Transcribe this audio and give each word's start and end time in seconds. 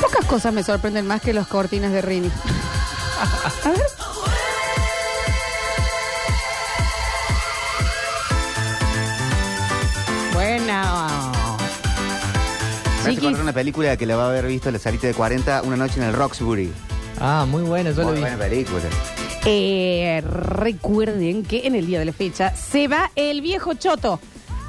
Pocas 0.00 0.24
cosas 0.26 0.52
me 0.52 0.62
sorprenden 0.62 1.06
más 1.06 1.20
que 1.20 1.32
los 1.32 1.46
cortinas 1.46 1.92
de 1.92 2.02
Rini. 2.02 2.30
A 3.64 3.68
ver. 3.68 3.80
Bueno. 10.34 10.64
Me 10.64 10.72
hace 13.00 13.10
Chiquis, 13.10 13.18
acordar 13.24 13.42
una 13.42 13.52
película 13.52 13.96
que 13.96 14.06
la 14.06 14.16
va 14.16 14.26
a 14.26 14.28
haber 14.28 14.46
visto 14.46 14.70
la 14.70 14.78
salita 14.78 15.06
de 15.06 15.14
40, 15.14 15.62
Una 15.62 15.76
noche 15.76 16.00
en 16.00 16.06
el 16.06 16.12
Roxbury. 16.12 16.72
Ah, 17.20 17.44
muy 17.48 17.62
buena, 17.62 17.90
yo 17.90 17.98
lo 18.02 18.08
Muy 18.08 18.14
vi. 18.14 18.20
buena 18.20 18.36
película. 18.38 18.82
Eh, 19.46 20.22
recuerden 20.24 21.44
que 21.44 21.66
en 21.66 21.74
el 21.74 21.86
día 21.86 21.98
de 21.98 22.04
la 22.04 22.12
fecha 22.12 22.54
se 22.54 22.88
va 22.88 23.10
el 23.16 23.40
viejo 23.40 23.74
choto. 23.74 24.20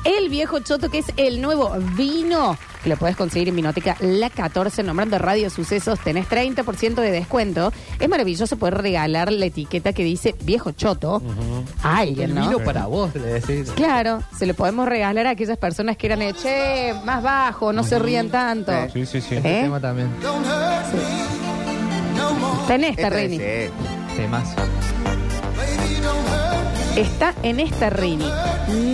El 0.03 0.29
viejo 0.29 0.59
choto 0.59 0.89
que 0.89 0.99
es 0.99 1.05
el 1.17 1.41
nuevo 1.41 1.75
vino 1.95 2.57
que 2.83 2.89
lo 2.89 2.97
puedes 2.97 3.15
conseguir 3.15 3.49
en 3.49 3.55
Vinoteca 3.55 3.95
La 3.99 4.29
14 4.29 4.83
nombrando 4.83 5.19
Radio 5.19 5.49
Sucesos. 5.49 5.99
Tenés 5.99 6.27
30% 6.27 6.95
de 6.95 7.11
descuento. 7.11 7.71
Es 7.99 8.09
maravilloso 8.09 8.57
poder 8.57 8.75
regalar 8.79 9.31
la 9.31 9.45
etiqueta 9.45 9.93
que 9.93 10.03
dice 10.03 10.35
viejo 10.43 10.71
choto 10.71 11.21
a 11.83 11.97
alguien, 11.99 12.31
El 12.31 12.35
¿no? 12.35 12.49
vino 12.49 12.59
para 12.63 12.87
vos, 12.87 13.13
le 13.13 13.39
decís. 13.39 13.71
Claro, 13.75 14.23
se 14.37 14.47
lo 14.47 14.53
podemos 14.55 14.87
regalar 14.87 15.27
a 15.27 15.31
aquellas 15.31 15.57
personas 15.57 15.97
que 15.97 16.07
eran, 16.07 16.21
eh, 16.23 16.33
che, 16.33 16.93
más 17.05 17.21
bajo, 17.21 17.71
no 17.71 17.83
se 17.83 17.99
rían 17.99 18.29
tanto. 18.29 18.71
Sí. 18.91 19.05
Sí, 19.05 19.21
sí, 19.21 19.21
sí. 19.21 19.35
¿Eh? 19.35 19.61
Tema 19.63 19.79
también. 19.79 20.09
Está 22.61 22.75
en 22.75 22.83
esta, 22.83 23.09
Temas. 24.15 24.55
Está 26.95 27.33
en 27.43 27.59
esta 27.59 27.89
Rini. 27.89 28.29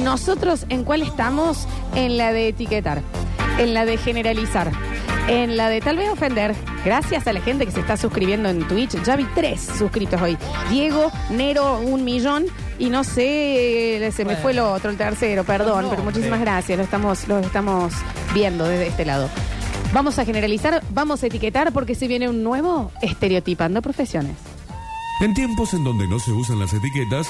Nosotros, 0.04 0.66
¿en 0.70 0.84
cuál 0.84 1.02
estamos? 1.02 1.68
En 1.96 2.18
la 2.18 2.32
de 2.32 2.50
etiquetar, 2.50 3.02
en 3.58 3.74
la 3.74 3.86
de 3.86 3.98
generalizar, 3.98 4.72
en 5.28 5.58
la 5.58 5.70
de 5.70 5.82
tal 5.82 5.98
vez 5.98 6.10
ofender. 6.10 6.56
Gracias 6.86 7.28
a 7.28 7.34
la 7.34 7.42
gente 7.42 7.66
que 7.66 7.72
se 7.72 7.80
está 7.80 7.98
suscribiendo 7.98 8.50
en 8.50 8.68
Twitch. 8.68 9.02
Ya 9.04 9.16
vi 9.16 9.26
tres 9.36 9.62
suscritos 9.62 10.22
hoy. 10.22 10.38
Diego, 10.70 11.12
Nero, 11.32 11.80
un 11.80 12.04
millón. 12.04 12.46
Y 12.80 12.92
no 12.92 13.04
sé, 13.04 14.12
se 14.16 14.24
me 14.24 14.34
Bueno. 14.34 14.42
fue 14.42 14.54
lo 14.54 14.72
otro, 14.72 14.92
el 14.92 14.98
tercero, 14.98 15.44
perdón, 15.44 15.86
No, 15.86 15.90
pero 15.90 16.04
muchísimas 16.04 16.40
gracias. 16.40 16.78
Lo 16.78 16.84
estamos, 16.84 17.28
lo 17.28 17.40
estamos 17.40 17.92
viendo 18.36 18.66
desde 18.66 18.88
este 18.88 19.04
lado. 19.04 19.28
Vamos 19.94 20.20
a 20.20 20.26
generalizar, 20.26 20.84
vamos 20.92 21.24
a 21.24 21.28
etiquetar 21.28 21.72
porque 21.74 21.96
se 21.96 22.08
viene 22.08 22.30
un 22.30 22.44
nuevo 22.44 22.92
estereotipando 23.02 23.82
profesiones. 23.82 24.36
En 25.20 25.34
tiempos 25.34 25.74
en 25.74 25.84
donde 25.84 26.08
no 26.08 26.20
se 26.20 26.32
usan 26.32 26.60
las 26.60 26.74
etiquetas, 26.74 27.28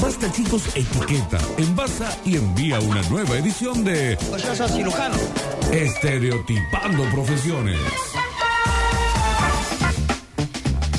Basta 0.00 0.30
chicos 0.32 0.66
etiqueta, 0.76 1.38
envasa 1.58 2.16
y 2.24 2.36
envía 2.36 2.80
una 2.80 3.02
nueva 3.08 3.36
edición 3.38 3.84
de 3.84 4.16
Yo 4.44 4.54
soy 4.56 4.68
cirujano. 4.68 5.14
Estereotipando 5.72 7.04
Profesiones. 7.12 7.78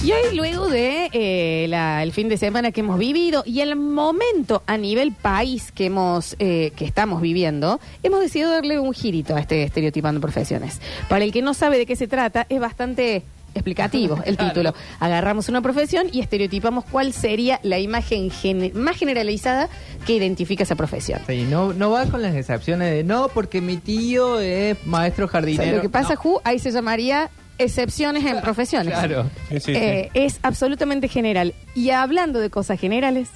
Y 0.04 0.14
hoy, 0.14 0.36
luego 0.36 0.68
de 0.68 1.10
eh, 1.14 1.68
la- 1.70 2.02
el 2.02 2.12
fin 2.12 2.28
de 2.28 2.38
semana 2.38 2.72
que 2.72 2.80
hemos 2.80 2.98
vivido 2.98 3.44
y 3.46 3.60
el 3.60 3.76
momento 3.76 4.64
a 4.66 4.78
nivel 4.78 5.12
país 5.12 5.72
que 5.72 5.86
hemos 5.86 6.36
eh, 6.40 6.72
que 6.76 6.86
estamos 6.86 7.22
viviendo, 7.22 7.80
hemos 8.02 8.20
decidido 8.22 8.50
darle 8.50 8.80
un 8.80 8.94
girito 8.94 9.36
a 9.36 9.40
este 9.42 9.62
estereotipando 9.64 10.20
profesiones. 10.22 10.82
Para 11.08 11.24
el 11.26 11.32
que 11.32 11.42
no 11.44 11.54
sabe 11.54 11.78
de 11.78 11.86
qué 11.86 11.96
se 11.96 12.08
trata, 12.08 12.48
es 12.50 12.60
bastante 12.60 13.24
explicativo 13.54 14.20
el 14.26 14.38
título. 14.38 14.74
Agarramos 15.00 15.50
una 15.50 15.62
profesión 15.62 16.08
y 16.12 16.22
estereotipamos 16.22 16.86
cuál 16.86 17.14
sería 17.14 17.60
la 17.64 17.80
imagen 17.80 18.30
gene- 18.32 18.72
más 18.74 18.98
generalizada 18.98 19.68
que 20.06 20.14
identifica 20.14 20.64
esa 20.64 20.76
profesión. 20.76 21.20
Sí, 21.28 21.46
no, 21.50 21.74
no 21.74 21.92
va 21.92 22.06
con 22.06 22.22
las 22.22 22.34
excepciones 22.36 22.92
de 22.92 23.04
no, 23.04 23.28
porque 23.30 23.60
mi 23.62 23.78
tío 23.78 24.40
es 24.40 24.78
maestro 24.86 25.26
O 25.26 25.28
sea, 25.30 25.40
jardinero. 25.42 25.76
lo 25.78 25.82
que 25.82 25.90
pasa, 25.90 26.14
No, 26.14 26.20
Ju, 26.22 26.40
ahí 26.44 26.60
se 26.60 26.72
llamaría 26.72 27.30
excepciones 27.58 28.26
en 28.26 28.42
profesiones. 28.42 28.94
Claro. 28.94 29.30
Sí, 29.50 29.60
sí, 29.60 29.72
Eh, 29.76 30.10
Es 30.14 30.40
absolutamente 30.42 31.08
general. 31.08 31.54
Y 31.76 31.90
hablando 31.92 32.40
de 32.40 32.50
cosas 32.50 32.80
generales, 32.80 33.28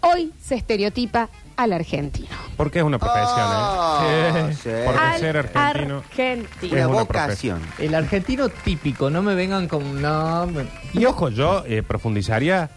hoy 0.00 0.32
se 0.42 0.54
estereotipa 0.56 1.28
al 1.56 1.72
argentino. 1.72 2.28
Porque 2.56 2.78
es 2.80 2.84
una 2.84 2.98
profesión, 2.98 3.28
Ah, 3.38 4.06
¿eh? 4.08 4.56
sí. 4.62 4.70
Porque 4.84 5.00
Al 5.00 5.20
ser 5.20 5.36
argentino. 5.38 5.98
argentino. 5.98 6.72
Una 6.72 6.80
Es 6.80 6.86
una 6.86 7.02
vocación. 7.02 7.60
El 7.78 7.94
argentino 7.94 8.48
típico, 8.48 9.10
no 9.10 9.22
me 9.22 9.34
vengan 9.34 9.68
con 9.68 10.00
no. 10.02 10.46
me- 10.46 10.66
Y 10.92 11.04
ojo, 11.04 11.28
yo 11.30 11.64
eh, 11.66 11.82
profundizaría 11.82 12.70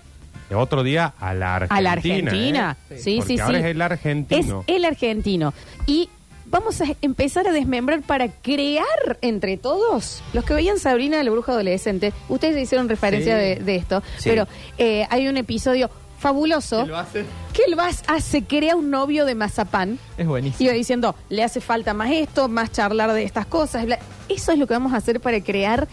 otro 0.55 0.83
día 0.83 1.13
a 1.19 1.33
la 1.33 1.55
Argentina. 1.55 1.77
A 1.77 1.81
la 1.81 1.91
Argentina. 1.91 2.77
¿eh? 2.89 2.97
Sí, 2.99 3.15
Porque 3.17 3.27
sí, 3.27 3.35
sí. 3.37 3.39
ahora 3.39 3.59
es 3.59 3.65
el 3.65 3.81
argentino. 3.81 4.63
Es 4.67 4.75
el 4.75 4.85
argentino. 4.85 5.53
Y 5.85 6.09
vamos 6.47 6.81
a 6.81 6.85
empezar 7.03 7.47
a 7.47 7.51
desmembrar 7.51 8.01
para 8.01 8.29
crear 8.29 8.85
entre 9.21 9.57
todos. 9.57 10.23
Los 10.33 10.43
que 10.45 10.55
veían 10.55 10.79
Sabrina, 10.79 11.21
la 11.21 11.29
bruja 11.29 11.51
adolescente, 11.51 12.11
ustedes 12.29 12.57
hicieron 12.63 12.89
referencia 12.89 13.35
Sí. 13.37 13.41
de, 13.41 13.55
de 13.57 13.75
esto, 13.75 14.01
Sí. 14.17 14.29
pero 14.29 14.47
eh, 14.79 15.05
hay 15.11 15.27
un 15.27 15.37
episodio 15.37 15.91
fabuloso 16.19 16.83
¿Qué 16.83 16.89
lo 16.89 16.97
hace? 16.97 17.25
que 17.53 17.63
el 17.67 17.75
Vas 17.75 18.03
hace, 18.07 18.43
crea 18.43 18.75
un 18.75 18.89
novio 18.89 19.25
de 19.25 19.35
mazapán. 19.35 19.97
Es 20.17 20.27
buenísimo. 20.27 20.65
Iba 20.69 20.73
diciendo, 20.73 21.15
le 21.29 21.43
hace 21.43 21.61
falta 21.61 21.93
más 21.93 22.11
esto, 22.11 22.47
más 22.47 22.71
charlar 22.71 23.11
de 23.13 23.23
estas 23.23 23.45
cosas. 23.45 23.85
bla. 23.85 23.99
Eso 24.27 24.51
es 24.51 24.59
lo 24.59 24.67
que 24.67 24.73
vamos 24.73 24.93
a 24.93 24.97
hacer 24.97 25.19
para 25.19 25.41
crear 25.43 25.87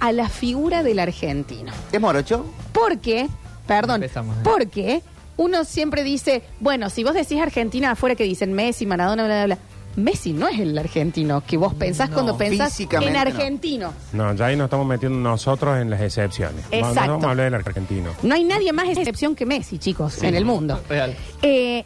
a 0.00 0.12
la 0.12 0.28
figura 0.28 0.82
del 0.82 0.98
argentino. 0.98 1.72
¿Es 1.92 2.00
morocho? 2.00 2.44
Porque, 2.72 3.28
perdón, 3.66 3.96
Empezamos, 4.02 4.36
¿eh? 4.36 4.40
porque 4.42 5.02
uno 5.36 5.64
siempre 5.64 6.02
dice, 6.04 6.42
bueno, 6.60 6.90
si 6.90 7.04
vos 7.04 7.14
decís 7.14 7.40
Argentina 7.40 7.92
afuera 7.92 8.14
que 8.16 8.24
dicen 8.24 8.52
Messi, 8.52 8.84
Maradona, 8.84 9.24
bla, 9.24 9.44
bla, 9.46 9.56
bla. 9.56 9.58
Messi 9.96 10.32
no 10.32 10.48
es 10.48 10.58
el 10.58 10.76
argentino 10.78 11.42
que 11.46 11.56
vos 11.58 11.74
pensás 11.74 12.08
No, 12.08 12.14
cuando 12.14 12.36
pensás 12.38 12.70
físicamente 12.72 13.08
en 13.18 13.24
no. 13.24 13.30
argentino. 13.30 13.92
No, 14.12 14.34
ya 14.34 14.46
ahí 14.46 14.56
nos 14.56 14.64
estamos 14.66 14.86
metiendo 14.86 15.18
nosotros 15.18 15.78
en 15.78 15.90
las 15.90 16.00
excepciones. 16.00 16.64
No, 16.70 16.76
Exacto. 16.78 17.00
No, 17.02 17.12
vamos 17.12 17.24
a 17.26 17.30
hablar 17.30 17.44
del 17.50 17.54
argentino. 17.54 18.10
No 18.22 18.34
hay 18.34 18.44
nadie 18.44 18.72
más 18.72 18.88
excepción 18.88 19.34
que 19.34 19.44
Messi, 19.46 19.78
chicos, 19.78 20.22
en 20.22 20.34
el 20.34 20.44
mundo. 20.44 20.80
Real. 20.88 21.14
Eh, 21.42 21.84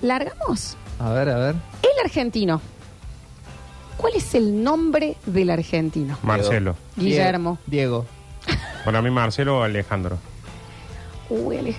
¿Largamos? 0.00 0.76
A 0.98 1.10
ver, 1.12 1.28
a 1.28 1.36
ver. 1.38 1.54
El 1.82 2.04
argentino. 2.04 2.60
¿Cuál 3.96 4.14
es 4.16 4.34
el 4.34 4.62
nombre 4.62 5.16
del 5.26 5.50
argentino? 5.50 6.18
Marcelo. 6.22 6.76
Guillermo. 6.96 7.58
Diego. 7.66 8.06
Para 8.84 9.00
mí, 9.02 9.10
Marcelo 9.10 9.60
o 9.60 9.62
Alejandro. 9.62 10.18
Uy, 11.30 11.56
Ale. 11.58 11.74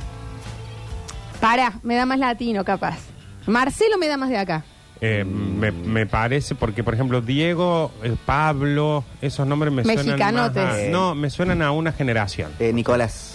Para, 1.40 1.74
me 1.84 1.96
da 1.96 2.06
más 2.06 2.18
latino, 2.18 2.64
capaz. 2.64 2.98
Marcelo 3.46 3.98
me 3.98 4.08
da 4.08 4.18
más 4.18 4.30
de 4.30 4.38
acá. 4.38 4.64
Eh, 5.02 5.26
me, 5.26 5.72
me 5.72 6.06
parece, 6.06 6.56
porque 6.56 6.84
por 6.84 6.94
ejemplo, 6.94 7.22
Diego, 7.22 7.92
eh, 8.04 8.16
Pablo, 8.26 9.04
esos 9.22 9.46
nombres 9.46 9.72
me 9.74 9.84
suenan. 9.84 10.18
Más 10.34 10.58
a- 10.58 10.78
no, 10.90 11.16
me 11.16 11.30
suenan 11.30 11.62
a 11.62 11.72
una 11.72 11.92
generación. 11.92 12.52
Eh, 12.60 12.72
Nicolás. 12.74 13.34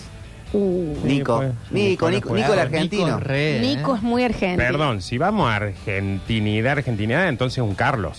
Uh, 0.53 0.97
Nico. 1.05 1.37
pues, 1.37 1.53
Nico, 1.71 2.11
Nicolás, 2.11 2.13
Nico, 2.15 2.29
pues. 2.31 2.41
Nico 2.43 2.53
el 2.55 2.59
Nico 2.59 2.61
argentino. 2.61 3.21
re, 3.21 3.57
¿eh? 3.59 3.61
Nico 3.61 3.95
es 3.95 4.03
muy 4.03 4.25
argentino. 4.25 4.57
Perdón, 4.57 5.01
si 5.03 5.17
vamos 5.19 5.49
a 5.49 5.57
argentinidad, 5.57 6.73
argentinidad, 6.79 7.29
entonces 7.29 7.59
un 7.63 7.75
Carlos. 7.75 8.19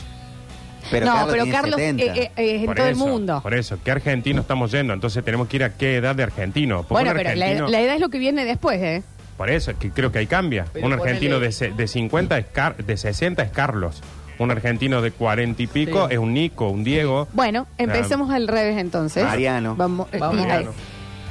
Pero 0.89 1.05
no, 1.07 1.13
Carlos 1.13 1.31
pero 1.31 1.43
tiene 1.43 1.57
Carlos 1.59 1.79
70. 1.79 2.03
eh, 2.03 2.07
eh, 2.15 2.31
eh, 2.37 2.55
es 2.55 2.59
en 2.61 2.65
Por 2.67 2.75
todo 2.75 2.85
el 2.87 2.91
eso, 2.95 3.07
mundo. 3.07 3.39
Por 3.43 3.53
eso, 3.53 3.77
¿qué 3.83 3.91
argentino 3.91 4.41
estamos 4.41 4.71
yendo? 4.71 4.93
Entonces 4.93 5.23
tenemos 5.25 5.47
que 5.47 5.57
ir 5.57 5.63
a 5.63 5.73
qué 5.73 5.97
edad 5.97 6.15
de 6.15 6.23
argentino. 6.23 6.77
Porque 6.83 6.93
Bueno, 6.93 7.11
un 7.11 7.17
pero 7.17 7.35
la, 7.35 7.45
argentino- 7.45 7.67
la 7.69 7.81
edad 7.81 7.95
es 7.95 8.01
lo 8.01 8.09
que 8.09 8.19
viene 8.19 8.45
después, 8.45 8.81
¿eh? 8.81 9.03
Por 9.41 9.49
eso, 9.49 9.71
es 9.71 9.77
que 9.77 9.89
creo 9.89 10.11
que 10.11 10.19
ahí 10.19 10.27
cambia. 10.27 10.67
Pero 10.71 10.85
un 10.85 10.93
ponele- 10.93 11.01
argentino 11.01 11.39
de, 11.39 11.51
se- 11.51 11.71
de 11.71 11.87
50 11.87 12.37
es 12.37 12.45
Car- 12.45 12.77
de 12.77 12.95
60 12.95 13.41
es 13.41 13.49
Carlos. 13.49 13.99
Un 14.37 14.51
argentino 14.51 15.01
de 15.01 15.09
40 15.09 15.63
y 15.63 15.65
pico 15.65 16.07
Sí. 16.07 16.13
es 16.13 16.19
un 16.19 16.31
Nico, 16.35 16.69
un 16.69 16.83
Diego. 16.83 17.27
Bueno, 17.33 17.65
empecemos 17.79 18.29
al 18.29 18.47
revés 18.47 18.77
entonces. 18.77 19.23
Mariano. 19.23 19.75
Vamos, 19.75 20.07
eh, 20.11 20.19
Vamos. 20.19 20.45
ay, 20.47 20.67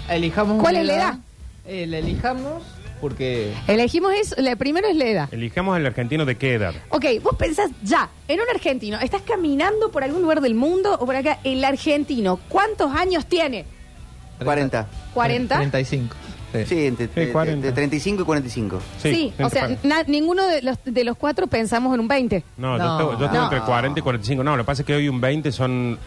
Elijamos 0.09 0.61
¿Cuál 0.61 0.75
una 0.75 0.81
es 0.81 0.87
la 0.89 0.95
edad? 0.97 1.15
Eh, 1.67 1.87
la 1.87 1.99
elijamos 1.99 2.65
porque. 3.01 3.55
elegimos 3.69 4.13
eso. 4.21 4.35
La 4.39 4.57
primero 4.57 4.89
es 4.89 4.97
la 4.97 5.05
edad. 5.05 5.29
Elijamos 5.33 5.79
el 5.79 5.87
argentino 5.87 6.25
de 6.25 6.37
qué 6.37 6.55
edad. 6.55 6.75
Ok, 6.89 7.05
vos 7.23 7.37
pensás 7.37 7.71
ya, 7.85 8.09
en 8.27 8.41
un 8.41 8.47
argentino, 8.53 8.99
estás 8.99 9.23
caminando 9.23 9.93
por 9.93 10.03
algún 10.03 10.23
lugar 10.23 10.41
del 10.41 10.57
mundo 10.57 10.97
o 10.99 11.07
por 11.07 11.15
acá, 11.15 11.39
el 11.45 11.65
argentino, 11.65 12.41
¿cuántos 12.49 12.93
años 12.93 13.25
tiene? 13.27 13.67
40. 14.43 14.89
¿40? 15.15 15.47
35. 15.59 16.17
Sí. 16.53 16.65
Sí, 16.67 16.87
entre, 16.87 17.07
Sí, 17.07 17.13
de- 17.15 17.27
de, 17.27 17.33
40. 17.33 17.67
de 17.67 17.73
35 17.73 18.23
y 18.23 18.25
45. 18.25 18.81
Sí, 19.01 19.33
o 19.41 19.49
sea, 19.51 19.77
na- 19.85 20.03
ninguno 20.05 20.47
de 20.49 20.63
los, 20.63 20.79
de 20.85 21.05
los 21.05 21.17
cuatro 21.17 21.47
pensamos 21.47 21.95
en 21.95 22.01
un 22.01 22.09
20. 22.09 22.43
No, 22.57 22.77
yo 22.77 22.83
No. 22.85 22.99
tengo, 22.99 23.13
yo 23.13 23.19
tengo 23.31 23.35
No. 23.35 23.45
entre 23.45 23.61
40 23.61 24.01
y 24.01 24.03
45. 24.03 24.43
No, 24.45 24.57
lo 24.57 24.63
que 24.65 24.67
pasa 24.67 24.83
es 24.83 24.87
que 24.87 24.95
hoy 24.95 25.09
un 25.09 25.21
20 25.21 25.53
son 25.53 25.99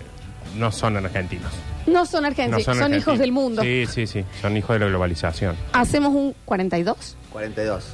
no 0.58 0.72
son 0.72 0.98
argentinos. 0.98 1.52
No 1.88 2.06
son 2.06 2.22
No 2.22 2.28
argentinos, 2.28 2.64
son, 2.64 2.74
argentinos. 2.76 3.02
hijos 3.02 3.20
del 3.20 3.32
mundo. 3.32 3.62
Sí, 3.62 3.86
sí, 3.92 4.06
sí. 4.06 4.24
Son 4.42 4.56
hijos 4.56 4.76
de 4.76 4.80
la 4.82 4.86
globalización. 4.88 5.56
¿Hacemos 5.74 6.14
un 6.14 6.36
42? 6.46 7.16
42. 7.32 7.86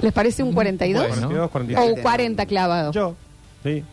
¿Les 0.00 0.12
parece 0.12 0.42
un 0.42 0.52
42? 0.54 1.02
Bueno. 1.08 1.14
42, 1.28 1.50
45. 1.50 1.82
¿O 1.92 1.94
un 1.94 2.00
40 2.02 2.46
clavado? 2.46 2.92
Yo. 2.92 3.14
Sí. 3.62 3.84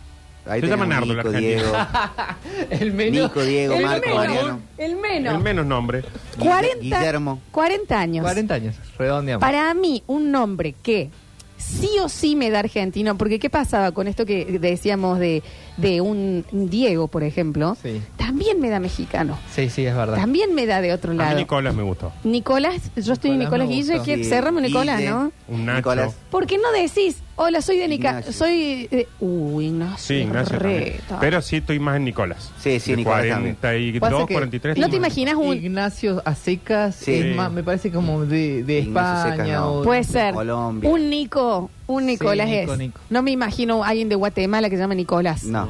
Ahí 0.45 0.62
Se 0.62 0.68
llama 0.68 0.86
Nardo, 0.86 1.12
el 1.12 1.18
Nico, 1.18 1.27
argentino. 1.30 1.62
Diego, 1.62 1.74
El 2.69 2.94
menos. 2.94 3.21
Nico, 3.24 3.41
Diego, 3.44 3.74
el 3.75 3.86
Marco, 3.86 4.06
menos, 4.07 4.18
Mariano. 4.25 4.59
el 4.77 4.95
menos. 4.95 5.36
El 5.36 5.39
menos 5.41 5.65
nombre. 5.65 6.03
40, 6.39 6.77
Guillermo. 6.81 7.39
40 7.51 8.00
años. 8.00 8.24
40 8.24 8.53
años, 8.53 8.75
redondeamos. 8.97 9.41
Para 9.41 9.74
mí, 9.74 10.03
un 10.07 10.31
nombre 10.31 10.74
que 10.81 11.09
sí 11.57 11.89
o 12.01 12.09
sí 12.09 12.36
me 12.36 12.50
da 12.50 12.59
argentino, 12.59 13.18
porque 13.18 13.38
¿qué 13.38 13.50
pasaba 13.50 13.91
con 13.91 14.07
esto 14.07 14.25
que 14.25 14.45
decíamos 14.59 15.19
de, 15.19 15.44
de 15.81 16.01
un 16.01 16.45
Diego, 16.51 17.07
por 17.07 17.23
ejemplo? 17.23 17.77
Sí. 17.81 18.01
También 18.17 18.59
me 18.59 18.69
da 18.69 18.79
mexicano. 18.79 19.37
Sí, 19.53 19.69
sí, 19.69 19.85
es 19.85 19.95
verdad. 19.95 20.15
También 20.17 20.53
me 20.53 20.65
da 20.65 20.81
de 20.81 20.93
otro 20.93 21.11
A 21.11 21.13
mí 21.13 21.19
lado. 21.19 21.35
Nicolás 21.37 21.73
me 21.75 21.83
gustó. 21.83 22.11
Nicolás, 22.23 22.91
yo 22.95 23.13
estoy 23.13 23.31
en 23.31 23.39
Nicolás 23.39 23.67
Nicolás 23.67 23.67
me 23.69 23.73
Guille, 23.75 23.93
gustó. 23.97 24.05
que 24.05 24.23
Sí, 24.23 24.61
Nicolás, 24.67 24.97
Guille, 24.99 25.09
¿no? 25.09 25.31
Un 25.47 25.65
Nacho. 25.65 25.77
Nicolás. 25.77 26.15
¿Por 26.29 26.45
qué 26.47 26.57
no 26.57 26.71
decís, 26.71 27.17
hola, 27.35 27.61
soy 27.61 27.77
de 27.77 27.87
Nica, 27.87 28.09
Ignacio. 28.09 28.33
soy 28.33 28.87
de... 28.87 29.07
Uh, 29.19 29.61
Ignacio. 29.61 29.97
Sí, 29.97 30.13
Ignacio 30.21 30.57
también. 30.59 30.93
Pero 31.19 31.41
sí 31.41 31.55
estoy 31.57 31.79
más 31.79 31.95
en 31.97 32.03
Nicolás. 32.05 32.51
Sí, 32.59 32.79
sí, 32.79 32.91
De 32.91 32.97
Nicolás 32.97 33.25
42, 33.25 33.99
Pasa 34.01 34.25
que 34.27 34.33
43. 34.33 34.77
¿No 34.77 34.81
te 34.81 34.85
estoy 34.85 34.99
más- 34.99 35.07
imaginas 35.17 35.35
un... 35.35 35.57
Ignacio 35.57 36.21
a 36.25 36.35
secas 36.35 36.95
Sí. 36.95 37.13
es 37.13 37.35
más, 37.35 37.51
me 37.51 37.63
parece 37.63 37.91
como 37.91 38.25
de, 38.25 38.63
de 38.63 38.79
Ignacio 38.79 39.31
España. 39.31 39.45
Secas, 39.45 39.59
no. 39.61 39.73
o- 39.73 39.83
Puede 39.83 40.03
ser. 40.03 40.33
Colombia. 40.33 40.89
Un 40.89 41.09
Nico, 41.09 41.69
un 41.89 42.06
Nicolás 42.06 42.47
Nico, 42.47 42.74
es. 42.74 42.80
Nico. 42.80 43.00
No 43.09 43.24
me 43.24 43.31
imagino 43.31 43.83
a 43.83 43.88
alguien 43.89 44.09
de 44.09 44.15
Guatemala 44.15 44.69
que 44.69 44.75
se 44.75 44.81
llama 44.81 44.94
Nicolás. 44.95 45.44
No. 45.44 45.68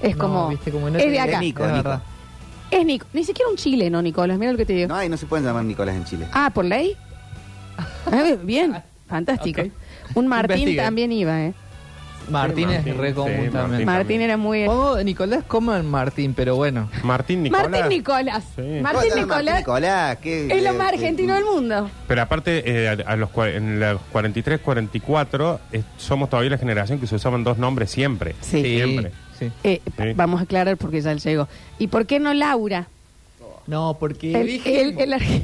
Es 0.00 0.14
No, 0.16 0.18
como... 0.22 0.48
viste, 0.50 0.70
como 0.70 0.90
no 0.90 0.98
es 0.98 1.10
de 1.10 1.18
acá. 1.20 1.40
Nico, 1.40 1.64
Es 1.64 1.70
Nico. 1.72 1.82
verdad. 1.82 2.02
Es 2.70 2.84
Nico. 2.84 3.06
Ni 3.14 3.24
siquiera 3.24 3.50
un 3.50 3.56
chileno, 3.56 4.02
Nicolás. 4.02 4.38
Mira 4.38 4.52
lo 4.52 4.58
que 4.58 4.66
te 4.66 4.74
digo. 4.74 4.88
No, 4.88 4.94
ahí 4.96 5.08
no 5.08 5.16
se 5.16 5.24
pueden 5.26 5.44
llamar 5.46 5.64
Nicolás 5.64 5.96
en 5.96 6.04
Chile. 6.04 6.26
Ah, 6.32 6.50
¿por 6.52 6.64
ley? 6.64 6.96
Ah, 8.06 8.34
bien. 8.42 8.76
Fantástico. 9.08 9.62
Ok. 9.62 9.68
Un 10.14 10.26
Martín 10.28 10.76
también 10.76 11.10
iba, 11.12 11.40
¿eh? 11.42 11.54
Martín 12.30 12.68
Sí, 12.68 12.74
es 12.74 12.78
Martín, 12.84 12.98
re 13.00 13.08
sí, 13.08 13.14
común 13.14 13.32
Martín. 13.36 13.52
también. 13.52 13.84
Martín 13.84 14.20
era 14.22 14.36
muy... 14.36 14.64
Pongo 14.64 15.02
Nicolás 15.02 15.44
como 15.46 15.74
el 15.74 15.82
Martín, 15.82 16.34
pero 16.34 16.56
bueno. 16.56 16.88
Martín 17.02 17.42
Nicolás. 17.42 17.68
Martín 17.70 17.88
Nicolás. 17.88 18.44
Sí. 18.56 18.62
Martín 18.62 18.82
¿Cómo 18.82 19.00
se 19.02 19.08
llama 19.08 19.20
Nicolás 19.58 20.18
¿qué? 20.22 20.46
es 20.50 20.62
lo 20.62 20.74
más 20.74 20.88
argentino 20.92 21.34
del 21.34 21.44
mundo. 21.44 21.90
Pero 22.08 22.22
aparte, 22.22 22.62
eh, 22.66 22.88
a, 22.88 22.92
a 23.12 23.16
los, 23.16 23.30
en 23.36 23.80
los 23.80 24.00
43, 24.12 24.60
44, 24.60 25.60
eh, 25.72 25.82
somos 25.96 26.30
todavía 26.30 26.50
la 26.50 26.58
generación 26.58 26.98
que 26.98 27.06
se 27.06 27.14
usaban 27.16 27.44
dos 27.44 27.58
nombres 27.58 27.90
siempre. 27.90 28.34
Sí. 28.40 28.62
Siempre. 28.62 29.12
sí. 29.38 29.50
Eh, 29.64 29.80
Sí. 29.96 30.12
Vamos 30.14 30.40
a 30.40 30.44
aclarar 30.44 30.76
porque 30.76 31.00
ya 31.00 31.12
llegó. 31.14 31.48
¿Y 31.78 31.88
por 31.88 32.06
qué 32.06 32.18
no 32.20 32.32
Laura? 32.34 32.88
No, 33.66 33.96
porque 33.98 34.38
El, 34.40 34.46
dije... 34.46 34.80
el, 34.82 34.98
el 34.98 35.12
arge- 35.14 35.42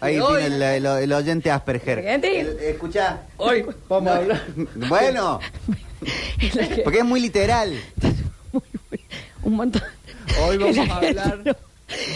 Ahí 0.00 0.18
Hoy- 0.18 0.40
tiene 0.42 0.56
el, 0.76 0.84
el- 0.84 0.86
el 1.04 1.12
oyente 1.12 1.50
Asperger. 1.50 2.00
El- 2.00 2.58
Escuchá. 2.60 3.22
Hoy 3.36 3.64
vamos 3.88 4.12
a 4.12 4.16
hablar. 4.16 4.42
Bueno, 4.88 5.38
porque 6.84 6.98
es 6.98 7.04
muy 7.04 7.20
literal. 7.20 7.72
un 9.42 9.54
montón. 9.56 9.82
Hoy 10.46 10.56
vamos 10.56 10.78
a 10.78 10.96
hablar 10.96 11.56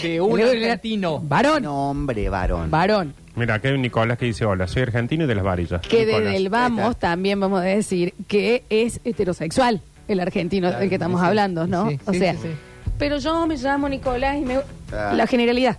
de 0.01 0.21
un 0.21 0.41
argentino. 0.41 1.19
Varón. 1.19 1.63
Nombre, 1.63 2.29
varón. 2.29 2.71
Varón. 2.71 3.13
Mira, 3.35 3.55
acá 3.55 3.67
hay 3.67 3.75
un 3.75 3.81
Nicolás 3.83 4.17
que 4.17 4.25
dice, 4.25 4.45
hola, 4.45 4.67
soy 4.67 4.81
argentino 4.83 5.25
y 5.25 5.27
de 5.27 5.35
las 5.35 5.43
varillas. 5.43 5.81
Que 5.81 6.05
Nicolás. 6.05 6.23
desde 6.23 6.37
el 6.37 6.49
vamos 6.49 6.97
también 6.97 7.39
vamos 7.39 7.61
a 7.61 7.65
decir 7.65 8.13
que 8.27 8.63
es 8.69 8.99
heterosexual 9.03 9.81
el 10.07 10.19
argentino 10.19 10.67
Claro, 10.67 10.79
del 10.79 10.89
que 10.89 10.95
estamos 10.95 11.19
sí. 11.21 11.27
hablando, 11.27 11.67
¿no? 11.67 11.89
Sí, 11.89 11.99
o 12.05 12.13
sí, 12.13 12.19
sea, 12.19 12.33
sí, 12.33 12.39
sí. 12.43 12.49
pero 12.97 13.17
yo 13.19 13.45
me 13.45 13.57
llamo 13.57 13.89
Nicolás 13.89 14.37
y 14.37 14.41
me... 14.41 14.59
Ah. 14.91 15.13
La 15.15 15.27
generalidad. 15.27 15.77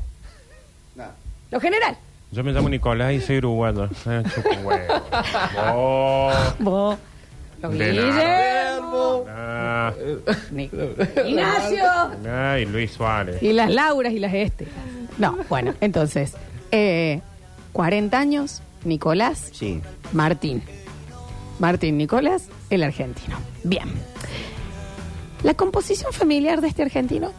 No. 0.95 1.05
Lo 1.51 1.61
general. 1.61 1.97
Yo 2.31 2.45
me 2.45 2.53
llamo 2.53 2.69
Nicolás 2.69 3.13
y 3.15 3.21
soy 3.21 3.39
uruguayo. 3.39 3.87
Eh. 4.07 4.23
Oh, 5.73 6.31
Vos. 6.61 6.99
Lo 7.63 7.71
De 7.71 7.91
Guillermo. 7.93 9.25
ah, 9.29 9.93
Ni- 10.53 10.71
Ignacio. 11.27 11.85
ay, 12.33 12.65
Luis 12.67 12.93
Suárez. 12.93 13.43
Y 13.43 13.53
las 13.53 13.71
Lauras 13.71 14.13
y 14.13 14.19
las 14.19 14.33
Este. 14.35 14.67
No, 15.19 15.37
bueno, 15.49 15.75
entonces, 15.81 16.35
eh, 16.71 17.21
40 17.73 18.19
años, 18.19 18.63
Nicolás 18.85 19.51
Sí. 19.53 19.81
Martín. 20.13 20.63
Martín 21.59 21.99
Nicolás, 21.99 22.45
el 22.71 22.85
argentino. 22.85 23.37
Bien. 23.65 23.89
La 25.43 25.55
composición 25.55 26.13
familiar 26.13 26.61
de 26.61 26.69
este 26.69 26.83
argentino. 26.83 27.33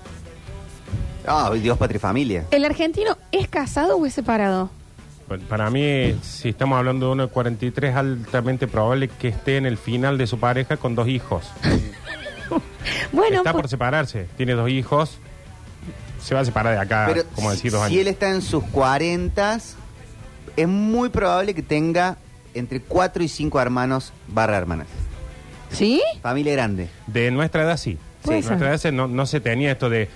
Ah, 1.26 1.52
Dios, 1.54 1.78
patria 1.78 1.98
y 1.98 2.00
familia. 2.00 2.46
¿El 2.52 2.66
argentino 2.66 3.18
es 3.32 3.48
casado 3.48 3.98
o 3.98 4.06
es 4.06 4.14
separado? 4.14 4.70
Para 5.48 5.70
mí, 5.70 6.16
si 6.24 6.50
estamos 6.50 6.78
hablando 6.78 7.08
de 7.08 7.12
uno 7.14 7.28
de 7.28 7.32
43, 7.32 7.96
altamente 7.96 8.68
probable 8.68 9.08
que 9.08 9.28
esté 9.30 9.58
en 9.58 9.66
el 9.66 9.78
final 9.78 10.18
de 10.18 10.28
su 10.28 10.40
pareja 10.40 10.78
con 10.78 10.96
dos 10.96 11.08
hijos. 11.08 11.46
Bueno, 13.12 13.38
Está 13.38 13.52
por- 13.52 13.62
por 13.62 13.70
separarse, 13.70 14.26
tiene 14.38 14.54
dos 14.54 14.70
hijos, 14.70 15.20
se 16.20 16.34
va 16.34 16.42
a 16.42 16.46
separar 16.46 16.74
de 16.74 16.80
acá, 16.80 17.06
Pero 17.14 17.24
como 17.36 17.52
decir, 17.52 17.72
dos 17.72 17.82
si 17.82 17.86
años. 17.88 18.02
él 18.02 18.08
está 18.08 18.30
en 18.30 18.42
sus 18.42 18.64
40, 18.66 19.60
es 20.58 20.68
muy 20.68 21.10
probable 21.10 21.54
que 21.54 21.62
tenga 21.62 22.18
entre 22.56 22.82
4 22.82 23.22
y 23.24 23.28
5 23.28 23.62
hermanos 23.62 24.14
barra 24.28 24.58
hermanas. 24.58 24.88
¿sí? 25.72 26.02
Familia 26.24 26.54
grande. 26.54 26.90
De 27.06 27.30
nuestra 27.30 27.62
edad 27.64 27.78
sí. 27.78 28.00
De 28.26 28.42
nuestra 28.42 28.74
edad 28.74 28.92
no 28.92 29.26
se 29.28 29.40
tenía 29.40 29.72
esto 29.74 29.90
de 29.92 30.10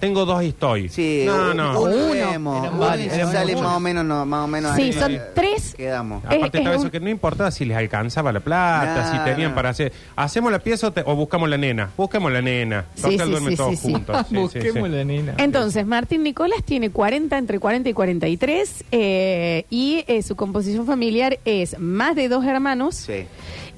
tengo 0.00 0.24
dos 0.24 0.42
y 0.42 0.48
estoy. 0.48 0.88
Sí, 0.88 1.24
no, 1.26 1.50
un- 1.50 1.56
no. 1.56 1.80
uno 1.80 2.14
Eran 2.14 2.78
varios, 2.78 3.12
eran 3.12 3.32
sale 3.32 3.52
muchos. 3.52 3.66
más 3.68 3.76
o 3.76 3.80
menos, 3.80 4.04
no, 4.04 4.26
más 4.26 4.44
o 4.44 4.46
menos 4.46 4.76
Sí, 4.76 4.82
ahí, 4.82 4.92
son 4.92 5.12
eh, 5.14 5.20
tres. 5.34 5.74
Quedamos. 5.76 6.22
Es- 6.24 6.36
Aparte 6.36 6.58
es 6.58 6.60
estaba 6.62 6.76
un- 6.76 6.82
eso 6.82 6.90
que 6.90 7.00
no 7.00 7.08
importaba 7.08 7.50
si 7.50 7.64
les 7.64 7.76
alcanzaba 7.76 8.32
la 8.32 8.40
plata, 8.40 9.12
si 9.12 9.30
tenían 9.30 9.54
para 9.54 9.70
hacer. 9.70 9.92
¿Hacemos 10.16 10.52
la 10.52 10.58
pieza 10.60 10.88
o, 10.88 10.92
te- 10.92 11.02
o 11.04 11.14
buscamos 11.16 11.48
la 11.48 11.56
nena? 11.58 11.90
Busquemos 11.96 12.30
la 12.32 12.40
nena. 12.42 12.86
Sí, 12.94 13.02
Total, 13.02 13.18
sí, 13.26 13.30
duermen 13.30 13.50
sí, 13.50 13.56
todos 13.56 13.70
sí, 13.70 13.76
sí. 13.86 13.92
juntos. 13.92 14.16
Sí, 14.18 14.24
sí, 14.28 14.36
Busquemos 14.36 14.88
sí. 14.90 14.94
la 14.96 15.04
nena. 15.04 15.34
Entonces, 15.38 15.86
Martín 15.86 16.22
Nicolás 16.22 16.62
tiene 16.64 16.90
40, 16.90 17.36
entre 17.38 17.58
40 17.58 17.88
y 17.88 17.92
43, 17.92 18.84
eh, 18.92 19.64
y 19.70 20.04
eh, 20.06 20.22
su 20.22 20.36
composición 20.36 20.86
familiar 20.86 21.38
es 21.44 21.78
más 21.78 22.14
de 22.16 22.28
dos 22.28 22.44
hermanos 22.44 22.94
Sí. 22.96 23.26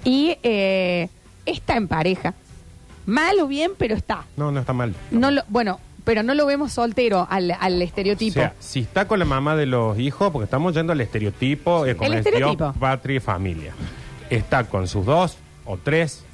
y 0.05 0.37
eh, 0.43 1.08
está 1.46 1.76
en 1.76 1.88
pareja. 1.88 2.34
Mal 3.06 3.40
o 3.40 3.46
bien, 3.49 3.72
pero 3.76 3.94
está. 3.96 4.25
No, 4.37 4.52
no 4.52 4.61
está 4.61 4.72
mal. 4.72 4.94
No 5.11 5.31
lo, 5.31 5.43
bueno, 5.49 5.81
pero 6.05 6.23
no 6.23 6.35
lo 6.35 6.47
vemos 6.47 6.73
soltero 6.73 7.26
al, 7.31 7.50
al 7.58 7.81
O 7.81 7.85
estereotipo. 7.85 8.35
sea, 8.35 8.55
si 8.58 8.81
está 8.81 9.06
con 9.08 9.19
la 9.19 9.25
mamá 9.25 9.56
de 9.56 9.67
los 9.67 9.99
hijos, 9.99 10.31
porque 10.32 10.44
estamos 10.44 10.75
yendo 10.75 10.93
al 10.93 11.00
estereotipo, 11.00 11.87
eh, 11.87 11.97
como 11.97 12.12
El 12.12 12.19
estereotipo. 12.19 12.73
patria 12.79 13.17
y 13.17 13.20
familia. 13.20 13.73
Está 14.31 14.64
con 14.64 14.87
sus 14.88 15.05
dos 15.06 15.37
o 15.64 15.76
tres, 15.76 16.25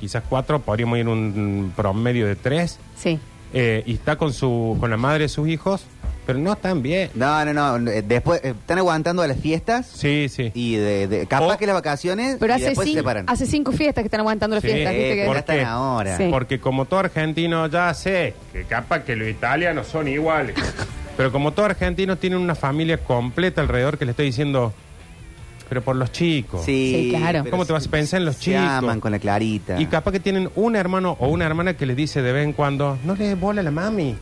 quizás 0.00 0.22
cuatro, 0.28 0.60
podríamos 0.60 0.98
ir 0.98 1.08
un 1.08 1.72
promedio 1.76 2.26
de 2.26 2.36
tres, 2.36 2.78
sí. 2.96 3.18
eh, 3.52 3.82
y 3.86 3.94
está 3.94 4.16
con 4.16 4.32
su 4.32 4.76
con 4.80 4.90
la 4.90 4.96
madre 4.96 5.24
de 5.24 5.28
sus 5.28 5.48
hijos, 5.48 5.84
pero 6.26 6.38
no 6.38 6.52
están 6.52 6.82
bien. 6.82 7.10
No, 7.14 7.44
no, 7.44 7.78
no. 7.78 7.90
eh, 7.90 8.02
Después 8.02 8.40
eh, 8.44 8.50
están 8.50 8.78
aguantando 8.78 9.22
a 9.22 9.26
las 9.26 9.38
fiestas 9.38 9.86
Sí, 9.86 10.28
sí. 10.28 10.50
y 10.54 10.76
de, 10.76 11.06
de- 11.08 11.26
capaz 11.26 11.54
O- 11.54 11.58
que 11.58 11.66
las 11.66 11.74
vacaciones 11.74 12.36
Pero 12.40 12.52
y 12.52 12.56
hace, 12.56 12.64
después 12.66 12.86
se 12.86 12.90
cinco, 12.92 13.00
separan. 13.00 13.24
hace 13.28 13.46
cinco 13.46 13.72
fiestas 13.72 14.02
que 14.02 14.06
están 14.06 14.20
aguantando 14.20 14.56
las 14.56 14.62
Sí, 14.62 14.68
fiestas. 14.70 14.92
¿viste 14.94 15.12
Eh, 15.12 15.16
que- 15.16 15.26
¿por 15.26 15.36
¿Por 15.36 15.44
qué 15.44 15.52
están 15.52 15.66
ahora? 15.72 16.16
Sí. 16.16 16.28
Porque 16.30 16.60
como 16.60 16.84
todo 16.86 17.00
argentino 17.00 17.66
ya 17.66 17.92
sé 17.94 18.34
que 18.52 18.64
capaz 18.64 19.00
que 19.00 19.16
los 19.16 19.28
italianos 19.28 19.86
son 19.86 20.08
iguales. 20.08 20.54
Pero 21.16 21.30
como 21.30 21.52
todo 21.52 21.66
argentino 21.66 22.16
tiene 22.18 22.36
una 22.36 22.54
familia 22.56 22.98
completa 22.98 23.60
alrededor 23.60 23.98
que 23.98 24.04
le 24.04 24.10
está 24.10 24.24
diciendo, 24.24 24.72
pero 25.68 25.80
por 25.80 25.94
los 25.96 26.10
chicos. 26.10 26.64
Sí, 26.64 27.12
claro. 27.16 27.40
pero 27.44 27.52
¿Cómo 27.52 27.64
te 27.64 27.72
vas 27.72 27.86
a 27.86 27.90
pensar 27.90 28.18
en 28.20 28.26
los 28.26 28.34
se 28.34 28.42
chicos? 28.42 28.60
aman 28.60 28.98
con 29.00 29.12
la 29.12 29.20
clarita. 29.20 29.80
Y 29.80 29.86
capaz 29.86 30.10
que 30.10 30.18
tienen 30.20 30.50
un 30.56 30.74
hermano 30.74 31.16
o 31.20 31.28
una 31.28 31.46
hermana 31.46 31.74
que 31.74 31.86
les 31.86 31.96
dice 31.96 32.20
de 32.20 32.32
vez 32.32 32.44
en 32.44 32.52
cuando, 32.52 32.98
no 33.04 33.14
le 33.14 33.28
des 33.28 33.38
bola 33.40 33.60
a 33.60 33.64
la 33.64 33.70
mami. 33.70 34.16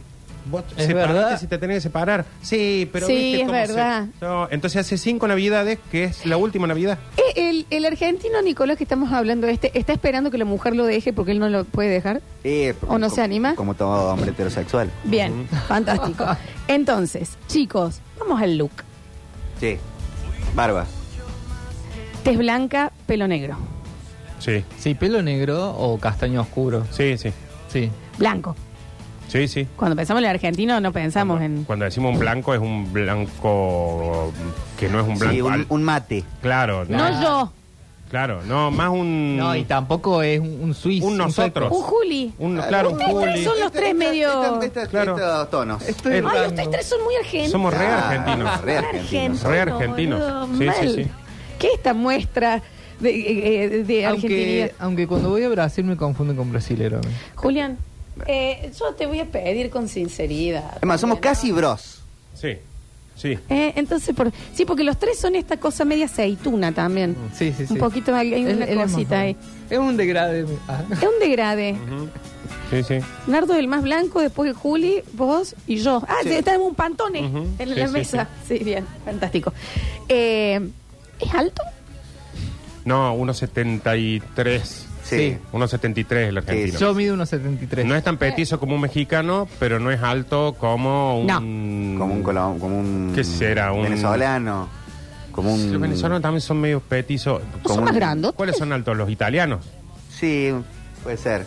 Vos 0.47 0.65
Es 0.77 0.89
verdad. 0.93 1.39
si 1.39 1.47
te 1.47 1.57
tenés 1.59 1.77
que 1.77 1.81
separar. 1.83 2.25
Sí, 2.43 2.89
pero 2.93 3.07
Sí, 3.07 3.13
viste 3.15 3.41
es 3.43 3.47
cómo 3.47 3.53
se- 3.61 3.67
verdad. 3.67 4.07
No, 4.21 4.49
entonces 4.51 4.81
hace 4.81 4.99
cinco 4.99 5.29
navidades, 5.29 5.79
que 5.91 6.05
es 6.05 6.27
la 6.27 6.37
última 6.37 6.67
navidad. 6.67 6.99
Eh, 7.17 7.23
El, 7.51 7.67
el 7.71 7.85
argentino 7.87 8.43
Nicolás 8.43 8.77
que 8.77 8.85
estamos 8.85 9.13
hablando 9.13 9.47
este 9.47 9.77
está 9.79 9.93
esperando 9.93 10.31
que 10.31 10.39
la 10.39 10.45
mujer 10.45 10.75
lo 10.77 10.85
deje 10.85 11.13
porque 11.13 11.33
él 11.33 11.39
no 11.39 11.49
lo 11.49 11.65
puede 11.65 11.89
dejar. 11.91 12.21
Eh, 12.45 12.75
¿O 12.83 12.99
no 12.99 13.07
como- 13.07 13.15
se 13.15 13.23
anima? 13.23 13.55
Como 13.55 13.75
todo 13.75 14.13
hombre 14.13 14.31
heterosexual. 14.33 14.91
Bien, 15.05 15.47
fantástico. 15.69 16.25
Entonces, 16.69 17.31
chicos, 17.49 18.01
vamos 18.19 18.41
al 18.43 18.57
look. 18.59 18.73
Sí. 19.61 19.77
Barba. 20.55 20.87
Tez 22.25 22.39
blanca, 22.39 22.93
pelo 23.07 23.27
negro. 23.29 23.57
Sí, 24.39 24.65
Sí, 24.79 24.95
pelo 24.95 25.23
negro 25.23 25.71
o 25.71 25.99
castaño 25.99 26.41
oscuro. 26.41 26.85
sí, 26.91 27.17
sí. 27.19 27.33
Sí. 27.69 27.91
Blanco. 28.19 28.55
Sí, 29.29 29.49
sí. 29.49 29.67
Cuando 29.77 29.97
pensamos 29.97 30.21
en 30.23 30.29
el 30.29 30.35
argentino 30.35 30.79
no 30.81 30.93
pensamos 30.93 31.41
en... 31.41 31.65
Cuando 31.65 31.85
decimos 31.87 32.13
un 32.15 32.19
blanco 32.21 32.53
es 32.55 32.61
un 32.61 32.93
blanco 32.93 34.33
que 34.79 34.89
no 34.89 35.01
es 35.01 35.07
un 35.09 35.19
blanco. 35.19 35.35
Sí, 35.35 35.41
un, 35.41 35.53
al- 35.53 35.67
un 35.69 35.83
mate. 35.83 36.25
Claro, 36.43 36.85
no, 36.89 36.99
No 37.11 37.23
yo, 37.23 37.53
claro, 38.11 38.43
no, 38.47 38.71
más 38.71 38.91
un 38.91 39.37
No, 39.39 39.57
y 39.57 39.65
tampoco 39.65 40.23
es 40.23 40.39
un, 40.39 40.59
un 40.63 40.75
suizo. 40.75 41.07
Un 41.07 41.17
nosotros. 41.17 41.73
un 41.73 41.83
Juli. 41.83 42.33
un 42.39 42.59
claro, 42.59 42.91
un 42.91 42.95
Ustedes 42.97 43.13
Juli. 43.13 43.45
son 43.45 43.59
los 43.61 43.73
tres 43.73 43.85
Esta- 43.93 43.95
medio- 43.99 44.63
esta- 44.63 44.87
Claro. 44.89 45.17
Estos 45.17 45.51
tonos. 45.51 45.83
Esto 45.89 46.11
Eh, 46.11 46.19
es 46.19 46.25
Ay, 46.27 46.31
raro. 46.37 46.49
ustedes 46.49 46.71
tres 46.71 46.87
son 46.87 47.03
muy 47.05 47.15
argentinos. 47.17 47.51
Somos 47.53 47.73
re 47.75 47.87
Ah, 47.87 48.09
argentinos. 48.11 48.61
re 48.61 48.77
argentinos. 48.79 49.43
Re 49.43 49.61
argentinos. 49.61 50.21
boludo, 50.21 50.59
Sí, 50.59 50.65
mal. 50.65 50.77
sí, 50.81 50.89
sí. 51.05 51.11
¿Qué 51.59 51.69
esta 51.75 51.95
muestra 51.95 52.61
de, 53.01 53.65
eh, 53.65 53.69
de 53.85 54.07
argentinidad. 54.07 54.63
Aunque, 54.71 54.75
aunque 54.79 55.07
cuando 55.09 55.31
voy 55.31 55.43
a 55.45 55.49
Brasil 55.49 55.85
me 55.85 55.97
confunden 55.97 56.37
con 56.37 56.51
brasilero. 56.53 56.99
a 56.99 57.01
mí. 57.01 57.09
Julián, 57.35 57.79
eh, 58.27 58.71
yo 58.79 58.95
te 58.95 59.07
voy 59.07 59.21
a 59.21 59.27
pedir 59.27 59.71
con 59.71 59.89
sinceridad. 59.89 60.77
Es 60.81 60.87
más, 60.87 61.01
somos 61.01 61.19
casi 61.21 61.53
bros. 61.53 62.03
Sí, 62.35 62.57
sí. 63.17 63.39
Eh, 63.49 63.73
entonces, 63.77 64.15
por, 64.15 64.33
sí, 64.55 64.65
porque 64.65 64.85
los 64.85 64.99
tres 64.99 65.19
son 65.19 65.35
esta 65.37 65.57
cosa 65.59 65.85
media 65.85 66.07
aceituna 66.07 66.73
también. 66.73 67.17
Sí, 67.35 67.53
sí, 67.57 67.67
sí. 67.67 67.73
Un 67.75 67.79
poquito, 67.79 68.15
hay 68.15 68.35
una 68.45 68.65
es 68.65 68.77
más 68.77 68.93
cosita 68.93 69.21
ahí. 69.21 69.37
Es 69.71 69.79
un 69.79 69.97
degrade. 69.97 70.47
Ah. 70.69 70.83
Es 70.91 70.99
un 71.03 71.19
degrade. 71.21 71.77
Sí, 72.71 72.83
sí. 72.83 72.95
Nardo 73.27 73.55
el 73.55 73.69
más 73.69 73.83
blanco, 73.83 74.21
después 74.21 74.57
Juli, 74.57 75.03
vos 75.13 75.55
y 75.67 75.77
yo. 75.77 76.03
Ah, 76.09 76.17
Sí. 76.23 76.31
sí, 76.37 76.43
tenemos 76.43 76.69
un 76.69 76.75
pantone 76.75 77.19
en 77.19 77.57
Sí, 77.59 77.65
la 77.67 77.87
sí, 77.87 77.93
mesa. 77.93 78.29
Sí. 78.49 78.59
bien, 78.59 78.87
fantástico. 79.05 79.53
Eh, 80.09 80.61
¿Es 81.21 81.35
alto? 81.35 81.63
No, 82.85 83.15
1.73. 83.17 84.87
Sí. 85.17 85.37
1.73 85.53 86.17
el 86.29 86.39
argentino. 86.39 86.79
Yo 86.79 86.95
mido 86.95 87.15
unos 87.15 87.29
73. 87.29 87.87
No 87.87 87.95
es 87.95 88.03
tan 88.05 88.17
petizo 88.19 88.59
como 88.61 88.75
un 88.75 88.81
mexicano, 88.81 89.49
pero 89.59 89.79
no 89.79 89.91
es 89.91 90.03
alto 90.03 90.55
como 90.59 91.21
un... 91.21 91.27
Como 91.99 92.15
un, 92.15 92.23
colom- 92.25 92.59
como 92.59 92.79
un 92.79 93.13
¿Qué 93.15 93.25
será? 93.25 93.73
Un- 93.73 93.83
venezolano. 93.85 94.69
Como 95.33 95.55
un. 95.55 95.73
Los 95.73 95.81
venezolanos 95.81 96.21
también 96.21 96.41
son 96.43 96.61
medio 96.61 96.81
petizos. 96.81 97.41
¿No 97.43 97.63
Como 97.63 97.75
son 97.77 97.85
más 97.85 97.93
un- 97.93 97.99
grandes? 97.99 98.33
¿Cuáles 98.33 98.57
son 98.57 98.73
altos? 98.73 98.97
¿Los 98.97 99.09
italianos? 99.11 99.65
Sí, 100.11 100.53
puede 101.03 101.17
ser. 101.17 101.47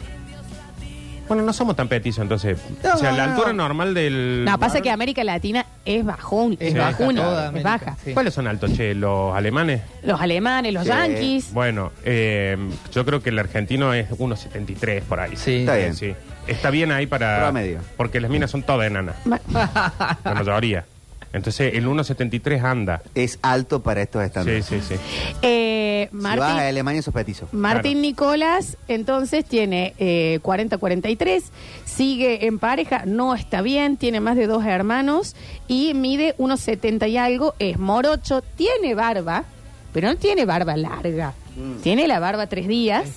Bueno, 1.28 1.44
no 1.44 1.54
somos 1.54 1.76
tan 1.76 1.88
petizos, 1.88 2.22
entonces. 2.22 2.60
o 2.94 2.98
sea, 2.98 3.12
la 3.12 3.26
No. 3.28 3.34
altura 3.34 3.54
normal 3.54 3.94
del... 3.94 4.44
No, 4.46 4.60
pasa 4.60 4.82
que 4.82 4.92
América 4.92 5.24
Latina 5.24 5.66
es 5.84 6.06
bajón. 6.06 6.56
Es 6.60 6.76
baja 6.76 6.98
toda 6.98 7.44
es 7.44 7.50
América, 7.50 7.70
baja. 7.70 7.98
sí. 8.04 8.14
¿Cuáles 8.14 8.34
son 8.34 8.48
altos, 8.48 8.74
che? 8.74 8.94
¿Los 8.94 9.36
alemanes? 9.36 9.82
Los 10.04 10.22
alemanes, 10.22 10.74
los 10.74 10.84
Sí. 10.84 10.90
yanquis. 10.90 11.52
Bueno, 11.54 11.92
eh, 12.04 12.58
yo 12.94 13.06
creo 13.06 13.24
que 13.24 13.30
el 13.30 13.40
argentino 13.40 13.94
es 13.94 14.10
1.73 14.12 15.02
por 15.02 15.20
ahí. 15.20 15.36
Sí. 15.36 15.58
Está 15.62 15.76
bien. 15.76 15.96
Sí. 15.96 16.14
Está 16.48 16.70
bien 16.70 16.92
ahí 16.92 17.08
para... 17.08 17.40
Promedio. 17.42 17.80
Porque 17.98 18.22
las 18.22 18.30
minas 18.30 18.52
son 18.52 18.62
todas 18.62 18.86
enanas, 18.86 19.16
la 19.26 20.34
mayoría. 20.36 20.86
Entonces, 21.36 21.74
el 21.74 21.86
1.73 21.88 22.64
anda. 22.64 23.02
Es 23.14 23.40
alto 23.42 23.82
para 23.84 24.02
estos 24.02 24.22
Sí, 24.22 24.26
estándares. 24.28 24.66
sí, 24.66 24.80
sí. 24.82 24.96
Eh, 25.42 26.08
Si 26.12 26.18
vas 26.18 26.34
a 26.34 26.38
Martín, 26.38 26.60
Alemania, 26.60 27.02
sos 27.02 27.14
petizo. 27.14 27.48
Martín 27.52 27.94
Claro. 27.94 28.02
Nicolás, 28.02 28.78
entonces 28.88 29.44
tiene 29.46 29.94
eh, 29.98 30.40
40-43, 30.44 31.44
sigue 31.84 32.46
en 32.48 32.60
pareja, 32.60 33.04
no 33.06 33.36
está 33.36 33.62
bien, 33.62 33.98
tiene 33.98 34.20
más 34.20 34.36
de 34.38 34.48
dos 34.48 34.66
hermanos 34.66 35.36
y 35.68 35.94
mide 35.94 36.36
unos 36.38 36.62
70 36.62 37.08
y 37.08 37.18
algo, 37.18 37.54
es 37.60 37.78
morocho, 37.80 38.42
tiene 38.56 38.96
barba, 38.96 39.44
pero 39.94 40.08
no 40.10 40.16
tiene 40.18 40.46
barba 40.46 40.76
larga. 40.78 41.34
Mm. 41.58 41.82
Tiene 41.82 42.08
la 42.08 42.20
barba 42.20 42.48
tres 42.48 42.68
días 42.68 43.08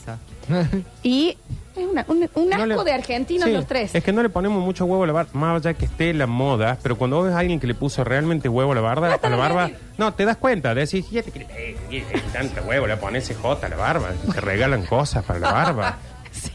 y 1.02 1.36
es 1.78 1.86
una- 1.86 2.04
un, 2.08 2.18
un 2.18 2.52
asco 2.52 2.66
No 2.66 2.66
le- 2.66 2.84
de 2.84 2.92
argentinos 2.92 3.44
Sí, 3.46 3.52
los 3.52 3.66
tres. 3.66 3.94
Es 3.94 4.02
que 4.04 4.12
no 4.12 4.22
le 4.22 4.28
ponemos 4.28 4.62
mucho 4.62 4.84
huevo 4.84 5.04
a 5.04 5.06
la 5.06 5.12
barba, 5.12 5.30
más 5.34 5.56
allá 5.64 5.74
que 5.74 5.84
esté 5.86 6.12
la 6.14 6.26
moda, 6.26 6.78
pero 6.82 6.96
cuando 6.98 7.16
vos 7.16 7.26
ves 7.26 7.34
a 7.34 7.38
alguien 7.38 7.60
que 7.60 7.66
le 7.66 7.74
puso 7.74 8.04
realmente 8.04 8.48
huevo 8.48 8.72
a 8.72 8.74
la 8.74 8.80
barba, 8.80 9.14
a 9.22 9.28
la 9.28 9.36
barba, 9.36 9.70
no, 9.96 10.12
te 10.14 10.24
das 10.24 10.36
cuenta, 10.36 10.74
decís, 10.74 11.08
ya 11.10 11.22
te 11.22 11.30
eh, 11.40 11.46
eh, 11.90 12.04
eh, 12.12 12.22
tanta 12.32 12.62
huevo, 12.62 12.86
le 12.86 12.96
pones 12.96 13.26
CJ 13.28 13.64
a 13.64 13.68
la 13.68 13.76
barba, 13.76 14.10
te 14.34 14.40
regalan 14.40 14.84
cosas 14.86 15.24
para 15.24 15.38
la 15.38 15.52
barba. 15.52 15.98
Sí. 16.32 16.52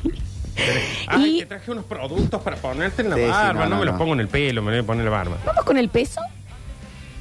Ay, 1.07 1.37
Y- 1.37 1.39
te 1.39 1.45
traje 1.47 1.71
unos 1.71 1.85
productos 1.85 2.39
para 2.41 2.55
ponerte 2.57 3.01
en 3.01 3.09
la 3.09 3.15
Sí, 3.15 3.23
sí, 3.23 3.27
barba, 3.27 3.53
no, 3.53 3.59
no, 3.63 3.69
no, 3.69 3.79
me 3.79 3.85
los 3.85 3.93
no. 3.95 3.97
pongo 3.99 4.13
en 4.13 4.19
el 4.19 4.27
pelo, 4.27 4.61
me 4.61 4.71
los 4.71 4.77
voy 4.77 4.83
a 4.83 4.87
poner 4.87 5.05
en 5.05 5.11
la 5.11 5.17
barba. 5.17 5.37
Vamos 5.45 5.63
con 5.65 5.77
el 5.77 5.89
peso. 5.89 6.21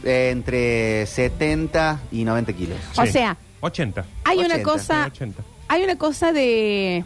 Eh, 0.04 0.30
entre 0.30 1.06
70 1.06 2.00
y 2.12 2.24
90 2.24 2.52
kilos. 2.52 2.78
O 2.96 3.06
sea, 3.06 3.36
80. 3.60 4.04
Hay 4.24 4.38
una 4.38 4.46
80, 4.56 4.62
cosa, 4.62 5.06
80. 5.06 5.42
hay 5.68 5.82
una 5.82 5.96
cosa 5.96 6.32
de 6.32 7.04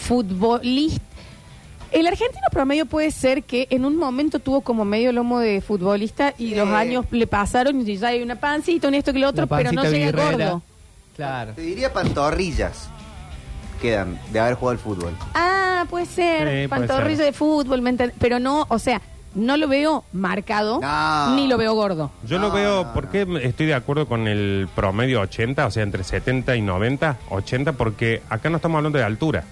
futbolista. 0.00 1.04
El 1.92 2.06
argentino 2.06 2.42
promedio 2.52 2.86
puede 2.86 3.10
ser 3.10 3.42
que 3.42 3.66
en 3.70 3.84
un 3.84 3.96
momento 3.96 4.38
tuvo 4.38 4.60
como 4.60 4.84
medio 4.84 5.10
lomo 5.12 5.40
de 5.40 5.60
futbolista 5.60 6.34
y 6.38 6.50
Sí. 6.50 6.54
los 6.54 6.68
años 6.68 7.04
le 7.10 7.26
pasaron 7.26 7.80
y 7.80 7.96
ya 7.96 8.08
hay 8.08 8.22
una 8.22 8.36
pancita, 8.36 8.86
un 8.86 8.94
esto 8.94 9.12
que 9.12 9.18
lo 9.18 9.28
otro, 9.28 9.46
La 9.50 9.56
pero 9.56 9.72
no 9.72 9.82
pancita 9.82 9.98
llega 10.06 10.10
birrera. 10.24 10.50
gordo. 10.50 10.62
Claro. 11.16 11.52
Te 11.54 11.62
diría 11.62 11.92
pantorrillas. 11.92 12.88
Quedan 13.82 14.18
de 14.32 14.38
haber 14.40 14.54
jugado 14.54 14.72
al 14.72 14.78
fútbol. 14.78 15.16
Ah, 15.34 15.84
puede 15.90 16.06
ser, 16.06 16.38
Sí, 16.40 16.68
puede 16.68 16.68
pantorrilla 16.68 17.16
ser. 17.16 17.26
de 17.26 17.32
fútbol, 17.32 17.82
¿me 17.82 17.92
entend- 17.92 18.12
pero 18.18 18.38
no, 18.38 18.66
o 18.68 18.78
sea, 18.78 19.00
no 19.34 19.56
lo 19.56 19.66
veo 19.68 20.04
marcado 20.12 20.80
No. 20.80 21.34
ni 21.34 21.48
lo 21.48 21.56
veo 21.56 21.74
gordo. 21.74 22.10
Yo 22.26 22.38
lo 22.38 22.48
No, 22.48 22.54
veo, 22.54 22.84
no, 22.84 22.92
¿por 22.92 23.08
qué 23.08 23.26
estoy 23.42 23.66
de 23.66 23.74
acuerdo 23.74 24.06
con 24.06 24.28
el 24.28 24.68
promedio 24.76 25.20
80? 25.22 25.66
O 25.66 25.70
sea, 25.70 25.82
entre 25.82 26.04
70 26.04 26.54
y 26.56 26.60
90, 26.62 27.16
80, 27.30 27.72
porque 27.72 28.22
acá 28.28 28.48
no 28.50 28.56
estamos 28.56 28.76
hablando 28.76 28.98
de 28.98 29.04
altura. 29.04 29.44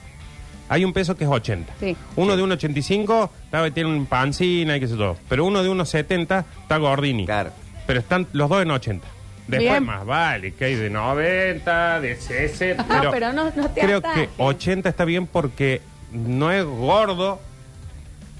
Hay 0.69 0.85
un 0.85 0.93
peso 0.93 1.17
que 1.17 1.25
es 1.25 1.31
80. 1.31 1.73
Sí. 1.81 1.97
Uno 2.17 2.37
de 2.37 2.43
1,85 2.43 3.31
está- 3.45 3.71
tiene 3.71 3.91
un 3.91 4.07
pancina 4.07 4.77
y 4.77 4.81
qué 4.81 4.89
sé 4.89 4.97
yo. 4.97 5.17
Pero 5.29 5.45
uno 5.47 5.63
de 5.63 5.69
1,70 5.71 6.45
está 6.63 6.77
gordini. 6.77 7.25
Claro. 7.27 7.51
Pero 7.87 8.01
están 8.01 8.27
los 8.33 8.49
dos 8.51 8.63
en 8.63 8.71
80. 8.71 9.07
Después 9.47 9.71
Bien. 9.71 9.85
más 9.85 10.05
vale, 10.05 10.53
que 10.53 10.67
hay 10.67 10.75
de 10.75 10.91
90, 10.91 12.01
de 12.01 12.17
60. 12.17 12.85
No, 13.03 13.11
pero 13.11 13.33
no- 13.33 13.51
no 13.57 13.71
te 13.71 13.81
Creo 13.81 13.99
atajes. 13.99 14.29
que 14.29 14.35
80 14.43 14.89
está 14.91 15.05
bien 15.07 15.27
porque 15.27 15.81
no 16.13 16.53
es 16.53 16.65
gordo, 16.65 17.41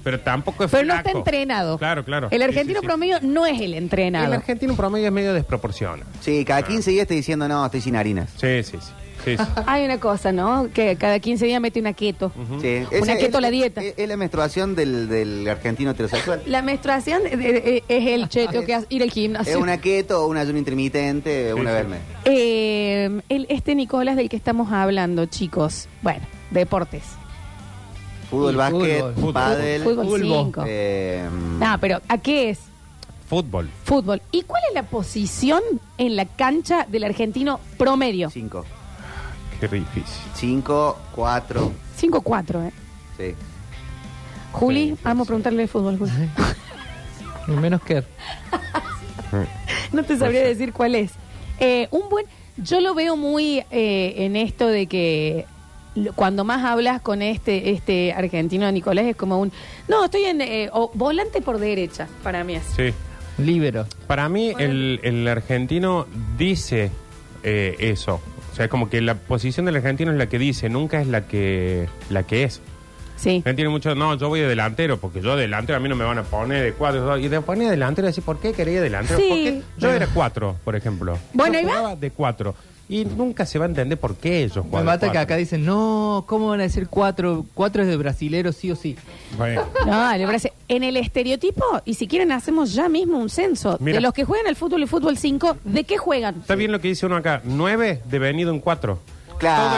pero 0.03 0.19
tampoco 0.19 0.63
es 0.65 0.71
Pero 0.71 0.85
no 0.85 0.93
está 0.93 1.03
flaco. 1.03 1.17
entrenado. 1.19 1.77
Claro, 1.79 2.05
claro. 2.05 2.27
El 2.29 2.37
Sí, 2.41 2.43
argentino 2.43 2.79
sí, 2.79 2.83
sí. 2.83 2.87
promedio 2.87 3.17
no 3.23 3.45
es 3.47 3.59
el 3.59 3.73
entrenado. 3.73 4.25
El 4.27 4.33
argentino 4.33 4.75
promedio 4.75 5.07
es 5.07 5.11
medio 5.11 5.33
desproporcionado. 5.33 6.09
Sí, 6.21 6.45
cada 6.45 6.61
15 6.61 6.91
días 6.91 7.01
estoy 7.01 7.17
diciendo, 7.17 7.47
no, 7.47 7.65
estoy 7.65 7.81
sin 7.81 7.95
harinas. 7.95 8.29
Sí, 8.37 8.61
sí, 8.63 8.77
sí. 8.79 8.91
Sí, 9.23 9.37
sí. 9.37 9.43
Hay 9.65 9.85
una 9.85 9.99
cosa, 9.99 10.31
¿no? 10.31 10.69
Que 10.73 10.95
cada 10.95 11.19
15 11.19 11.45
días 11.45 11.61
mete 11.61 11.79
una 11.79 11.93
keto. 11.93 12.31
Sí, 12.61 12.83
Una 13.01 13.15
keto 13.17 13.37
es- 13.37 13.41
la 13.41 13.49
dieta. 13.51 13.81
Es, 13.83 13.93
es 13.97 14.07
la 14.07 14.17
menstruación 14.17 14.75
del, 14.75 15.07
del 15.09 15.47
argentino 15.47 15.91
heterosexual. 15.91 16.41
La 16.45 16.61
menstruación 16.61 17.21
es 17.25 17.83
el 17.87 18.29
che, 18.29 18.47
tengo 18.47 18.65
que 18.65 18.79
ir 18.89 19.03
al 19.03 19.11
gimnasio. 19.11 19.53
Es 19.53 19.59
una 19.61 19.77
keto 19.79 20.23
o 20.23 20.27
un 20.27 20.37
ayuno 20.37 20.57
intermitente, 20.59 21.53
una 21.53 21.69
sí. 21.71 21.75
verme. 21.75 21.97
Eh, 22.25 23.21
el, 23.29 23.45
este 23.49 23.75
Nicolás 23.75 24.15
del 24.15 24.29
que 24.29 24.35
estamos 24.37 24.71
hablando, 24.71 25.25
chicos. 25.25 25.87
Bueno, 26.01 26.21
deportes. 26.51 27.03
Fútbol, 28.29 28.53
Y 28.53 28.57
básquet, 28.57 28.99
fútbol. 28.99 29.13
Fútbol. 29.15 29.33
pádel. 29.33 29.83
Fútbol 29.83 30.05
Fútbol. 30.05 30.21
5. 30.21 30.63
eh, 30.67 31.29
No, 31.59 31.77
pero 31.81 31.99
¿a 32.07 32.17
qué 32.19 32.51
es? 32.51 32.59
Fútbol. 33.27 33.69
Fútbol. 33.83 34.21
¿Y 34.31 34.41
cuál 34.43 34.61
es 34.69 34.73
la 34.75 34.83
posición 34.83 35.61
en 35.97 36.15
la 36.15 36.25
cancha 36.25 36.85
del 36.89 37.03
argentino 37.03 37.59
promedio? 37.77 38.29
cinco. 38.29 38.65
Qué 39.59 39.67
difícil. 39.67 40.03
5, 40.35 40.97
4. 41.15 41.71
5-4, 41.99 42.67
¿eh? 42.67 42.73
Sí. 43.17 43.35
Juli, 44.53 44.95
vamos 45.03 45.25
a 45.25 45.27
preguntarle 45.27 45.63
de 45.63 45.67
fútbol, 45.67 45.97
Juli. 45.97 46.11
Ni 47.47 47.55
menos 47.55 47.81
que. 47.81 48.03
No 49.91 50.03
te 50.03 50.17
sabría 50.17 50.41
decir 50.41 50.73
cuál 50.73 50.95
es. 50.95 51.11
Eh, 51.59 51.87
un 51.91 52.09
buen. 52.09 52.25
Yo 52.57 52.79
lo 52.81 52.93
veo 52.93 53.15
muy 53.15 53.63
eh, 53.71 54.13
en 54.17 54.35
esto 54.35 54.67
de 54.67 54.87
que 54.87 55.45
cuando 56.15 56.43
más 56.43 56.63
hablas 56.63 57.01
con 57.01 57.21
este 57.21 57.71
este 57.71 58.13
argentino 58.13 58.71
Nicolás 58.71 59.05
es 59.05 59.15
como 59.15 59.39
un. 59.39 59.51
No, 59.87 60.05
estoy 60.05 60.25
en. 60.25 60.41
eh, 60.41 60.69
o 60.73 60.91
volante 60.93 61.41
por 61.41 61.59
derecha, 61.59 62.07
para 62.23 62.43
mí 62.43 62.55
es. 62.55 62.63
Sí. 62.75 62.93
Libero. 63.37 63.85
Para 64.07 64.29
mí, 64.29 64.53
el, 64.57 64.99
el 65.03 65.27
argentino 65.27 66.05
dice 66.37 66.91
eh, 67.43 67.75
eso. 67.79 68.21
O 68.51 68.55
sea, 68.55 68.65
es 68.65 68.71
como 68.71 68.89
que 68.89 69.01
la 69.01 69.15
posición 69.15 69.65
del 69.65 69.75
argentino 69.75 70.11
es 70.11 70.17
la 70.17 70.27
que 70.27 70.39
dice, 70.39 70.69
nunca 70.69 71.01
es 71.01 71.07
la 71.07 71.27
que, 71.27 71.87
la 72.09 72.23
que 72.23 72.43
es. 72.43 72.61
Sí. 73.15 73.43
Él 73.45 73.55
tiene 73.55 73.69
mucho, 73.69 73.95
no, 73.95 74.15
yo 74.15 74.29
voy 74.29 74.39
de 74.39 74.47
delantero, 74.47 74.97
porque 74.97 75.19
yo 75.21 75.35
de 75.35 75.41
delantero 75.41 75.75
a 75.75 75.81
mí 75.81 75.89
no 75.89 75.95
me 75.95 76.05
van 76.05 76.19
a 76.19 76.23
poner 76.23 76.63
de 76.63 76.71
cuatro. 76.73 77.17
Y 77.17 77.27
de 77.27 77.41
poner 77.41 77.65
de 77.65 77.71
delantero, 77.71 78.07
decir, 78.07 78.23
¿por 78.23 78.39
qué 78.39 78.53
quería 78.53 78.81
delantero? 78.81 79.19
Sí. 79.19 79.27
Porque 79.29 79.61
yo 79.77 79.91
era 79.91 80.07
cuatro, 80.07 80.55
por 80.63 80.75
ejemplo. 80.75 81.17
Bueno, 81.33 81.59
yo 81.59 81.67
jugaba 81.67 81.95
de 81.97 82.11
cuatro. 82.11 82.55
Y 82.89 83.05
nunca 83.05 83.45
se 83.45 83.59
va 83.59 83.65
a 83.65 83.67
entender 83.69 83.99
por 83.99 84.15
qué 84.15 84.41
ellos 84.43 84.65
Me 84.65 84.71
juegan. 84.71 84.85
mata 84.87 85.05
de 85.05 85.11
que 85.11 85.17
acá 85.19 85.27
cuatro. 85.27 85.37
dicen, 85.37 85.63
no, 85.63 86.23
¿cómo 86.27 86.47
van 86.49 86.59
a 86.59 86.63
decir 86.63 86.87
cuatro? 86.89 87.45
Cuatro 87.53 87.83
es 87.83 87.87
de 87.87 87.95
brasilero, 87.97 88.51
sí 88.51 88.71
o 88.71 88.75
sí. 88.75 88.97
Bueno. 89.37 89.63
No, 89.85 90.17
le 90.17 90.25
parece. 90.25 90.53
En 90.67 90.83
el 90.83 90.97
estereotipo, 90.97 91.63
y 91.85 91.93
si 91.93 92.07
quieren, 92.07 92.31
hacemos 92.31 92.73
ya 92.73 92.89
mismo 92.89 93.19
un 93.19 93.29
censo. 93.29 93.77
Mira. 93.79 93.97
De 93.97 94.01
los 94.01 94.11
que 94.13 94.23
juegan 94.25 94.47
al 94.47 94.55
fútbol 94.55 94.81
y 94.81 94.87
fútbol 94.87 95.17
5, 95.17 95.57
¿de 95.63 95.83
qué 95.83 95.97
juegan? 95.99 96.37
Está 96.41 96.55
bien 96.55 96.71
lo 96.71 96.81
que 96.81 96.87
dice 96.87 97.05
uno 97.05 97.15
acá. 97.15 97.41
Nueve 97.43 98.01
devenido 98.09 98.51
en 98.51 98.59
cuatro. 98.59 98.99
Claro. 99.37 99.69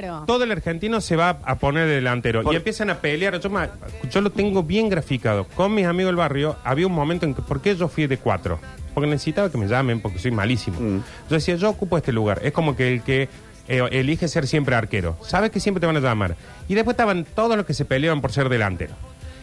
Claro. 0.00 0.24
Todo 0.26 0.44
el 0.44 0.50
argentino 0.52 1.00
se 1.00 1.16
va 1.16 1.38
a 1.44 1.56
poner 1.56 1.86
de 1.86 1.96
delantero 1.96 2.42
Por- 2.42 2.52
y 2.52 2.56
empiezan 2.56 2.88
a 2.90 2.96
pelear. 2.98 3.38
Yo, 3.40 3.50
ma- 3.50 3.68
yo 4.10 4.20
lo 4.20 4.30
tengo 4.30 4.62
bien 4.62 4.88
graficado. 4.88 5.44
Con 5.54 5.74
mis 5.74 5.86
amigos 5.86 6.08
del 6.08 6.16
barrio 6.16 6.56
había 6.64 6.86
un 6.86 6.94
momento 6.94 7.26
en 7.26 7.34
que, 7.34 7.42
¿por 7.42 7.60
qué 7.60 7.76
yo 7.76 7.88
fui 7.88 8.06
de 8.06 8.16
cuatro? 8.18 8.58
Porque 8.98 9.10
necesitaba 9.10 9.50
que 9.50 9.58
me 9.58 9.66
llamen 9.68 10.00
porque 10.00 10.18
soy 10.18 10.30
malísimo. 10.32 10.80
Mm. 10.80 10.96
Yo 11.30 11.34
decía, 11.36 11.54
yo 11.56 11.70
ocupo 11.70 11.96
este 11.96 12.12
lugar. 12.12 12.40
Es 12.42 12.52
como 12.52 12.74
que 12.76 12.92
el 12.94 13.02
que 13.02 13.28
eh, 13.68 13.82
elige 13.92 14.28
ser 14.28 14.46
siempre 14.46 14.74
arquero. 14.74 15.16
Sabes 15.22 15.50
que 15.50 15.60
siempre 15.60 15.80
te 15.80 15.86
van 15.86 15.96
a 15.96 16.00
llamar. 16.00 16.34
Y 16.68 16.74
después 16.74 16.94
estaban 16.94 17.24
todos 17.34 17.56
los 17.56 17.64
que 17.66 17.74
se 17.74 17.84
peleaban 17.84 18.20
por 18.20 18.32
ser 18.32 18.48
delantero. 18.48 18.94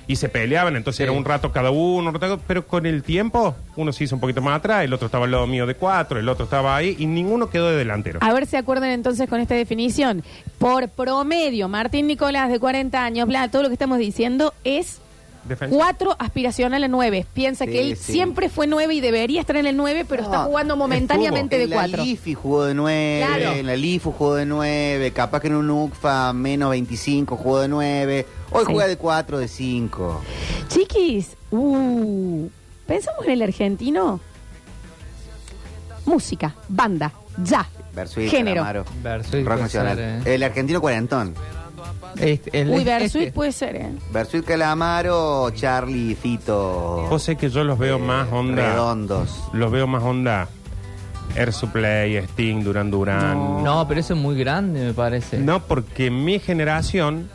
y 0.08 0.18
se 0.18 0.30
peleaban, 0.30 0.76
entonces 0.76 0.98
Sí. 0.98 1.04
era 1.04 1.12
un 1.14 1.26
rato 1.26 1.52
cada 1.52 1.72
uno, 1.72 2.10
un 2.10 2.14
rato- 2.14 2.40
pero 2.46 2.68
con 2.68 2.86
el 2.86 3.02
tiempo 3.02 3.56
uno 3.76 3.92
se 3.92 4.04
hizo 4.04 4.14
un 4.14 4.22
poquito 4.22 4.40
más 4.40 4.58
atrás, 4.60 4.84
el 4.84 4.94
otro 4.94 5.08
estaba 5.08 5.26
al 5.26 5.32
lado 5.32 5.48
mío 5.48 5.66
de 5.66 5.74
cuatro, 5.74 6.20
el 6.20 6.30
otro 6.30 6.44
estaba 6.46 6.76
ahí 6.76 6.96
y 7.00 7.08
ninguno 7.08 7.50
quedó 7.50 7.72
de 7.72 7.76
delantero. 7.76 8.20
A 8.22 8.32
ver 8.32 8.46
si 8.46 8.56
acuerdan 8.56 8.92
entonces 8.92 9.28
con 9.28 9.40
esta 9.40 9.56
definición. 9.56 10.24
Por 10.60 10.90
promedio, 10.90 11.70
Martín 11.70 12.06
Nicolás 12.06 12.52
de 12.52 12.60
40 12.60 13.04
años, 13.04 13.28
bla, 13.28 13.48
todo 13.50 13.64
lo 13.64 13.70
que 13.70 13.74
estamos 13.74 13.98
diciendo 13.98 14.54
es 14.64 15.00
Defensa. 15.48 15.76
4 15.76 16.16
aspiracional 16.18 16.84
a 16.84 16.88
9. 16.88 17.26
Piensa 17.34 17.66
Sí, 17.66 17.72
que 17.72 17.82
él 17.82 17.98
sí. 17.98 18.14
siempre 18.14 18.50
fue 18.50 18.66
9 18.68 18.94
y 18.96 19.00
debería 19.02 19.42
estar 19.42 19.56
en 19.58 19.68
el 19.68 19.78
9, 19.78 20.06
pero 20.10 20.24
está 20.24 20.40
No, 20.40 20.46
jugando 20.46 20.76
momentáneamente 20.76 21.58
de 21.58 21.66
en 21.66 21.70
la 21.70 21.76
4. 21.76 22.04
Lifi 22.04 22.34
jugó 22.34 22.66
de 22.66 22.74
9, 22.74 23.24
Claro. 23.28 23.52
en 23.58 23.66
la 23.68 23.76
Lifu 23.76 24.12
jugó 24.12 24.36
de 24.36 24.46
9, 24.46 25.12
capaz 25.12 25.40
que 25.42 25.48
en 25.48 25.56
un 25.56 25.70
UCFA 25.70 26.34
menos 26.34 26.72
25 26.72 27.38
jugó 27.38 27.60
de 27.60 27.68
9. 27.68 28.26
Hoy 28.52 28.66
Sí. 28.66 28.72
juega 28.74 28.88
de 28.88 28.98
4, 28.98 29.38
de 29.38 29.48
5. 29.48 30.22
Chiquis, 30.68 31.38
uh, 31.52 32.48
pensamos 32.88 33.24
en 33.26 33.32
el 33.32 33.42
argentino. 33.44 34.20
Música, 36.06 36.54
banda, 36.70 37.12
ya, 37.44 37.68
Versuit, 37.96 38.30
género. 38.30 38.62
Calamaro, 38.64 38.86
Versuit 39.02 39.34
rock 39.46 39.48
puede 39.48 39.62
nacional. 39.64 39.98
ser, 39.98 40.28
eh. 40.28 40.36
El 40.36 40.44
argentino 40.44 40.82
cuarentón. 40.82 41.34
Este, 42.20 42.62
el- 42.62 42.70
Uy, 42.70 42.80
este- 42.80 42.86
Versuit 43.00 43.34
puede 43.34 43.52
ser, 43.52 43.76
¿eh? 43.76 43.92
Versuit 44.12 44.46
Calamaro, 44.46 45.50
Charlie, 45.52 46.16
Fito. 46.16 47.08
Vos 47.10 47.24
sé 47.24 47.36
que 47.36 47.50
yo 47.50 47.64
los 47.64 47.78
veo 47.78 48.00
más 48.00 48.28
onda. 48.32 48.72
Redondos. 48.72 49.44
Los 49.54 49.72
veo 49.72 49.88
más 49.88 50.04
onda. 50.04 50.48
Air 51.36 51.52
Supply, 51.52 52.16
Sting, 52.18 52.64
Duran 52.64 52.90
Duran. 52.92 53.64
No, 53.64 53.86
pero 53.88 54.00
eso 54.00 54.14
es 54.14 54.20
muy 54.20 54.38
grande, 54.38 54.86
me 54.86 54.94
parece. 54.94 55.38
No, 55.40 55.60
porque 55.62 56.10
mi 56.10 56.40
generación, 56.40 57.30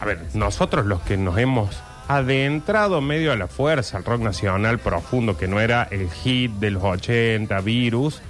a 0.00 0.06
ver, 0.06 0.20
nosotros 0.34 0.86
los 0.86 1.00
que 1.02 1.16
nos 1.18 1.36
hemos 1.36 1.68
adentrado 2.06 3.02
medio 3.02 3.32
a 3.32 3.36
la 3.36 3.46
fuerza 3.48 3.98
al 3.98 4.04
rock 4.04 4.22
nacional 4.22 4.78
profundo, 4.78 5.36
que 5.36 5.46
no 5.46 5.60
era 5.60 5.82
el 5.90 6.08
hit 6.10 6.52
de 6.52 6.70
los 6.70 6.82
80, 6.82 7.60
virus, 7.60 8.22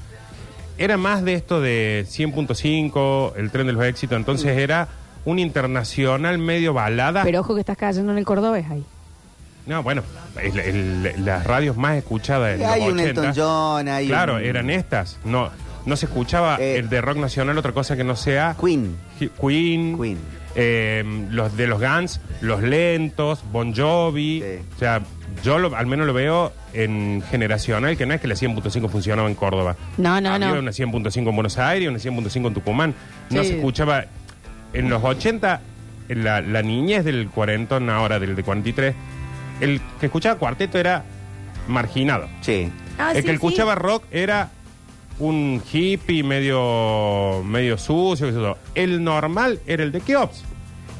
era 0.78 0.96
más 0.96 1.22
de 1.24 1.34
esto 1.34 1.60
de 1.60 2.04
100.5, 2.08 3.34
el 3.36 3.50
tren 3.52 3.66
de 3.68 3.72
los 3.74 3.84
éxitos, 3.84 4.16
entonces 4.16 4.56
era 4.58 4.88
un 5.30 5.38
internacional 5.38 6.38
medio 6.38 6.72
balada. 6.72 7.22
Pero 7.24 7.40
ojo 7.40 7.54
que 7.54 7.60
estás 7.60 7.76
cayendo 7.76 8.12
en 8.12 8.18
el 8.18 8.24
cordobés 8.24 8.66
ahí. 8.70 8.84
no, 9.66 9.82
bueno, 9.82 10.02
el- 10.42 10.58
el- 10.58 11.24
las 11.26 11.44
radios 11.44 11.76
más 11.76 11.96
escuchadas 11.96 12.58
en 12.58 12.64
Hay 12.66 12.80
los 12.80 12.92
un 12.92 13.00
80. 13.00 13.20
Elton 13.20 13.34
John, 13.36 13.88
hay 13.88 14.06
Claro, 14.06 14.36
un- 14.36 14.42
eran 14.42 14.70
estas. 14.70 15.18
No, 15.26 15.50
no 15.84 15.96
se 15.96 16.06
escuchaba 16.06 16.56
Eh, 16.58 16.78
el 16.78 16.88
de 16.88 17.00
rock 17.02 17.18
nacional 17.18 17.58
otra 17.58 17.72
cosa 17.72 17.94
que 17.94 18.02
no 18.04 18.16
sea 18.16 18.56
Queen. 18.58 18.96
Hi- 19.20 19.30
Queen, 19.38 19.98
Queen. 20.00 20.18
eh, 20.54 21.04
los 21.30 21.54
de 21.56 21.66
los 21.66 21.80
Guns, 21.80 22.20
los 22.40 22.62
lentos, 22.62 23.40
Bon 23.52 23.74
Jovi. 23.76 24.40
Sí. 24.42 24.58
O 24.74 24.78
sea, 24.78 25.02
yo 25.44 25.58
lo- 25.58 25.76
al 25.76 25.86
menos 25.86 26.06
lo 26.06 26.14
veo 26.14 26.52
en 26.72 27.22
generacional, 27.30 27.96
que 27.98 28.06
no 28.06 28.14
es 28.14 28.20
que 28.22 28.26
la 28.28 28.36
100.5 28.36 28.88
funcionaba 28.88 29.28
en 29.28 29.34
Córdoba. 29.34 29.76
No, 29.98 30.18
no, 30.20 30.32
Había 30.32 30.48
no. 30.52 30.58
una 30.60 30.72
100.5 30.72 31.28
en 31.28 31.36
Buenos 31.36 31.58
Aires, 31.58 31.86
una 31.90 31.98
100.5 31.98 32.48
en 32.48 32.54
Tucumán. 32.54 32.94
No 33.28 33.42
Sí. 33.42 33.50
se 33.50 33.56
escuchaba. 33.56 34.06
En 34.72 34.90
los 34.90 35.02
80, 35.02 35.60
en 36.08 36.24
la, 36.24 36.40
la 36.40 36.62
niñez 36.62 37.04
del 37.04 37.28
cuarentón, 37.28 37.88
ahora 37.90 38.18
del 38.18 38.36
de 38.36 38.42
43, 38.42 38.94
el 39.60 39.80
que 40.00 40.06
escuchaba 40.06 40.38
cuarteto 40.38 40.78
era 40.78 41.04
marginado. 41.66 42.28
Sí. 42.40 42.70
Ah, 42.98 43.10
el 43.10 43.18
sí, 43.18 43.22
que 43.22 43.28
sí. 43.28 43.34
escuchaba 43.34 43.74
rock 43.74 44.04
era 44.10 44.50
un 45.18 45.62
hippie 45.72 46.22
medio 46.22 47.42
medio 47.44 47.76
sucio. 47.78 48.26
qué 48.28 48.32
sé 48.32 48.40
yo. 48.40 48.56
El 48.74 49.02
normal 49.02 49.60
era 49.66 49.82
el 49.82 49.92
de 49.92 50.00
Keops, 50.00 50.44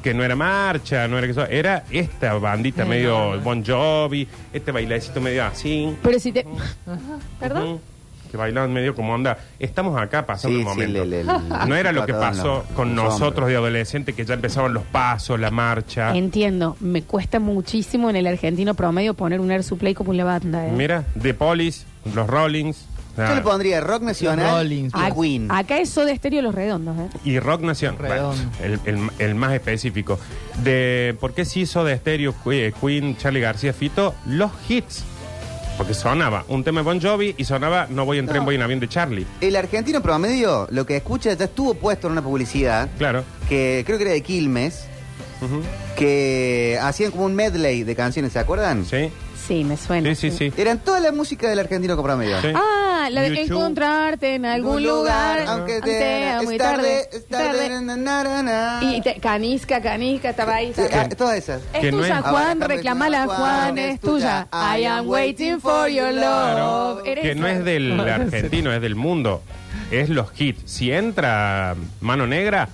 que 0.03 0.15
no 0.15 0.25
era 0.25 0.35
marcha, 0.37 1.07
no 1.09 1.19
era 1.19 1.27
que 1.27 1.33
eso, 1.33 1.47
era 1.47 1.85
esta 1.91 2.35
bandita 2.35 2.85
medio. 2.85 3.41
Bon 3.41 3.65
Jovi, 3.65 4.27
este 4.53 4.73
bailecito 4.73 5.21
medio 5.21 5.45
así. 5.45 5.95
Pero 6.03 6.19
si 6.19 6.33
te... 6.33 6.47
¿Perdón? 7.41 7.63
ujú, 7.65 7.81
Que 8.31 8.37
bailaban 8.37 8.73
medio 8.73 8.95
como 8.95 9.15
onda. 9.15 9.39
Estamos 9.59 10.01
acá 10.01 10.27
pasando 10.27 10.59
Sí, 10.59 10.63
el 10.63 10.69
sí, 10.69 10.75
momento. 10.93 11.05
le- 11.05 11.25
le- 11.25 11.67
no 11.67 11.75
era 11.75 11.93
lo 11.93 12.05
que 12.07 12.13
patadón 12.13 12.37
pasó 12.37 12.55
los- 12.59 12.65
con 12.77 12.95
los 12.95 13.05
nosotros 13.05 13.49
de 13.49 13.57
adolescente, 13.57 14.13
que 14.13 14.25
ya 14.25 14.35
empezaban 14.35 14.75
los 14.75 14.85
pasos, 14.85 15.41
la 15.41 15.51
marcha. 15.51 16.15
Entiendo, 16.17 16.77
me 16.81 17.03
cuesta 17.03 17.41
muchísimo 17.41 18.11
en 18.11 18.17
el 18.17 18.27
argentino 18.27 18.75
promedio 18.75 19.15
poner 19.15 19.41
un 19.41 19.51
air 19.51 19.63
supply 19.65 19.95
como 19.95 20.11
una 20.11 20.25
banda, 20.25 20.67
¿eh? 20.67 20.73
Mira, 20.73 21.05
The 21.21 21.35
Police, 21.35 21.85
los 22.15 22.27
Rollings. 22.27 22.87
Yo 23.17 23.35
le 23.35 23.41
pondría 23.41 23.81
rock 23.81 24.03
nacional 24.03 24.59
Rollins. 24.59 24.93
y 24.95 24.97
Ac- 24.97 25.21
Queen. 25.21 25.51
Acá 25.51 25.79
es 25.81 25.91
Soda 25.91 26.15
Stereo 26.15 26.41
Los 26.41 26.55
Redondos, 26.55 26.97
¿eh? 27.01 27.09
Y 27.25 27.41
rock 27.41 27.63
nacional. 27.63 27.99
Redondo. 27.99 28.41
el, 28.63 28.79
el- 28.85 29.11
el 29.19 29.35
más 29.35 29.53
específico. 29.55 30.21
De 30.63 31.17
por 31.19 31.35
qué 31.35 31.45
se 31.45 31.61
hizo 31.61 31.83
de 31.83 31.95
estéreo 31.95 32.33
Que- 32.45 32.73
Queen, 32.81 33.17
Charlie 33.17 33.41
García, 33.41 33.73
Fito, 33.73 34.15
los 34.27 34.53
hits. 34.69 35.03
Porque 35.79 35.95
sonaba 35.95 36.45
un 36.49 36.65
tema 36.65 36.81
de 36.81 36.85
Bon 36.85 37.01
Jovi 37.01 37.35
y 37.39 37.45
sonaba 37.45 37.87
No 37.89 38.05
voy 38.05 38.19
en 38.19 38.27
tren, 38.27 38.39
No. 38.39 38.45
voy 38.47 38.57
en 38.57 38.63
avión 38.63 38.81
de 38.81 38.89
Charlie. 38.89 39.27
El 39.41 39.55
argentino 39.57 40.03
promedio, 40.03 40.67
lo 40.73 40.85
que 40.85 40.97
escucha, 40.97 41.33
ya 41.35 41.45
estuvo 41.45 41.75
puesto 41.75 42.09
en 42.09 42.13
una 42.15 42.23
publicidad 42.23 42.89
Claro. 42.99 43.23
que 43.49 43.85
creo 43.87 43.97
que 43.97 44.05
era 44.05 44.13
de 44.13 44.23
Quilmes, 44.23 44.87
Ujú. 45.41 45.63
que 45.97 46.77
hacían 46.83 47.13
como 47.13 47.25
un 47.27 47.35
medley 47.37 47.85
de 47.85 47.95
canciones, 47.95 48.33
¿se 48.33 48.41
acuerdan? 48.41 48.85
Sí, 48.85 49.09
Sí, 49.49 49.65
me 49.65 49.77
suena. 49.79 50.15
sí, 50.15 50.31
sí. 50.31 50.51
sí. 50.51 50.61
Eran 50.61 50.79
toda 50.79 51.01
la 51.01 51.11
música 51.11 51.49
del 51.49 51.59
argentino 51.59 52.01
promedio. 52.03 52.41
Sí. 52.43 52.49
Ah, 52.55 53.09
la 53.11 53.23
de 53.23 53.31
YouTube. 53.31 53.57
encontrarte 53.57 54.35
en 54.35 54.45
algún 54.45 54.83
lugar. 54.83 55.45
aunque 55.49 55.81
sea 55.81 56.39
es 56.41 56.45
muy 56.45 56.59
tarde, 56.59 57.05
tarde. 57.05 57.09
es 57.17 57.27
tarde, 57.29 57.69
na, 57.81 57.97
na, 57.97 58.25
na, 58.25 58.43
na. 58.43 58.81
Y 58.95 59.01
te- 59.01 59.19
Canisca, 59.21 59.81
Canisca, 59.81 60.31
estaba 60.31 60.57
ahí. 60.57 60.73
Sí, 60.77 60.83
ah, 60.93 61.09
todas 61.17 61.39
esas. 61.39 61.63
Es 61.73 61.81
Que 61.81 61.91
no 61.91 61.99
tuya, 62.03 62.19
es- 62.19 62.25
Juan, 62.27 62.63
Ahora, 62.63 62.75
reclamala, 62.75 63.25
Juan, 63.25 63.39
Juan, 63.39 63.79
es 63.79 64.01
tuya. 64.01 64.49
I 64.53 64.85
am 64.85 65.09
waiting 65.09 65.61
for 65.61 65.89
your 65.89 66.13
love. 66.13 67.03
Era 67.07 67.23
Que 67.23 67.31
esa. 67.33 67.41
no 67.41 67.47
es 67.49 67.65
del 67.65 67.99
argentino, 68.09 68.73
es 68.73 68.83
del 68.83 68.95
mundo. 68.97 69.43
Es 69.91 70.11
los 70.11 70.29
hits. 70.39 70.71
Si 70.71 70.93
entra 70.93 71.75
Mano 72.03 72.27
Negra, 72.27 72.69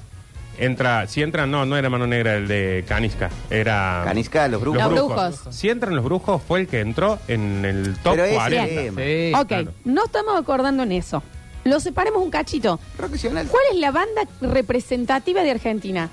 entra. 0.59 1.07
Si 1.07 1.23
entra, 1.23 1.47
no, 1.47 1.64
no 1.67 1.77
era 1.77 1.88
Mano 1.90 2.07
Negra 2.07 2.35
el 2.37 2.49
de 2.49 2.85
Canisca. 2.87 3.31
Era. 3.51 4.03
Canisca, 4.05 4.49
los 4.49 4.61
brujos. 4.61 4.83
Los 4.83 4.90
brujos. 4.93 5.40
Si 5.51 5.69
entran 5.69 5.95
los 5.95 6.05
brujos, 6.05 6.43
fue 6.47 6.61
el 6.61 6.69
que 6.69 6.81
entró 6.81 7.19
en 7.29 7.64
el 7.64 7.95
top 8.03 8.12
Pero 8.14 8.25
ese 8.25 8.35
40. 8.35 8.67
tema. 8.67 9.01
Sí. 9.03 9.33
Ok, 9.35 9.47
claro. 9.49 9.73
no 9.85 10.05
estamos 10.05 10.40
acordando 10.40 10.83
en 10.83 10.93
eso. 10.93 11.23
Lo 11.64 11.81
separemos 11.81 12.23
un 12.23 12.31
cachito. 12.31 12.79
Rock 12.99 13.12
nacional. 13.12 13.47
¿Cuál 13.51 13.62
es 13.73 13.79
la 13.79 13.90
banda 13.90 14.23
representativa 14.43 15.43
de 15.43 15.51
Argentina? 15.51 16.11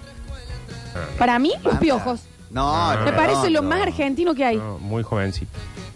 Para 1.17 1.39
mí, 1.39 1.51
Los 1.55 1.63
Banda. 1.63 1.79
Piojos. 1.79 2.21
No, 2.49 2.89
Me 2.91 3.05
Me 3.05 3.11
no, 3.11 3.17
parece 3.17 3.49
lo 3.49 3.61
no. 3.61 3.69
más 3.69 3.81
argentino 3.81 4.33
que 4.35 4.43
hay. 4.45 4.57
No, 4.57 4.77
muy 4.79 5.03
jovencito. 5.03 5.51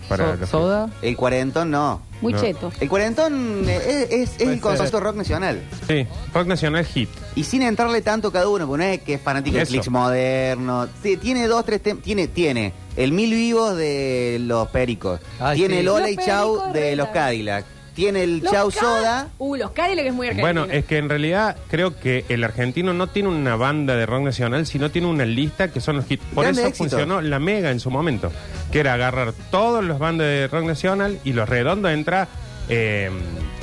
Para 0.10 0.34
So- 0.34 0.40
los- 0.40 0.50
¿Soda? 0.50 0.90
El 1.02 1.16
cuarentón 1.18 1.72
no. 1.72 2.02
Muy 2.22 2.34
No. 2.34 2.40
cheto. 2.40 2.72
El 2.80 2.88
cuarentón 2.90 3.66
eh, 3.68 4.08
es, 4.10 4.32
es- 4.36 4.42
el 4.42 4.60
concepto 4.62 5.00
rock 5.00 5.16
nacional. 5.18 5.62
Sí, 5.88 6.08
rock 6.34 6.48
nacional 6.48 6.86
hit. 6.86 7.10
Y 7.36 7.44
sin 7.44 7.62
entrarle 7.64 8.02
tanto 8.02 8.32
cada 8.32 8.48
uno, 8.48 8.66
porque 8.68 8.84
no 8.86 8.90
es 8.92 9.02
que 9.02 9.14
es 9.16 9.22
fanático 9.22 9.58
de 9.58 9.64
Eso. 9.64 9.72
clics 9.72 9.90
moderno. 9.90 10.88
Sí, 11.04 11.18
Tiene 11.18 11.48
dos, 11.48 11.66
tres 11.66 11.82
temas. 11.84 12.04
Tiene, 12.04 12.28
tiene 12.28 12.74
el 12.96 13.12
Mil 13.12 13.32
Vivos 13.32 13.76
de 13.76 14.38
los 14.42 14.68
Pericos. 14.70 15.20
Ay, 15.40 15.58
tiene 15.58 15.76
sí. 15.76 15.80
el 15.82 15.88
Hola 15.90 16.02
Los 16.08 16.12
y 16.12 16.16
Chau 16.18 16.54
Pericos 16.56 16.74
de 16.74 16.96
los 16.96 17.08
la- 17.08 17.14
Cadillac. 17.14 17.66
Tiene 17.96 18.24
el 18.24 18.40
Los 18.40 18.52
Chau 18.52 18.72
Soda. 18.72 19.30
Uh, 19.40 19.56
los 19.56 19.72
Cadillac 19.72 20.06
es 20.06 20.14
muy 20.14 20.28
argentino. 20.28 20.62
Bueno, 20.62 20.74
es 20.74 20.84
que 20.86 20.98
en 20.98 21.08
realidad 21.08 21.56
creo 21.70 21.98
que 21.98 22.26
el 22.28 22.44
argentino 22.44 22.94
no 22.94 23.08
tiene 23.08 23.30
una 23.30 23.56
banda 23.56 23.96
de 23.96 24.06
rock 24.06 24.24
nacional, 24.24 24.66
sino 24.66 24.92
tiene 24.92 25.08
una 25.08 25.26
lista 25.26 25.70
que 25.72 25.80
son 25.80 25.96
los 25.96 26.12
hits. 26.12 26.24
Por 26.34 26.44
Grande 26.44 26.62
eso 26.62 26.70
éxito. 26.70 26.90
funcionó 26.90 27.22
la 27.22 27.40
Mega 27.40 27.72
en 27.72 27.80
su 27.80 27.90
momento, 27.90 28.32
que 28.72 28.82
era 28.82 28.94
agarrar 28.94 29.34
todos 29.50 29.84
los 29.84 29.98
bandas 29.98 30.28
de 30.28 30.48
rock 30.50 30.66
nacional 30.66 31.20
y 31.24 31.32
los 31.32 31.48
redondos 31.48 31.92
entra 31.92 32.28
eh, 32.68 33.10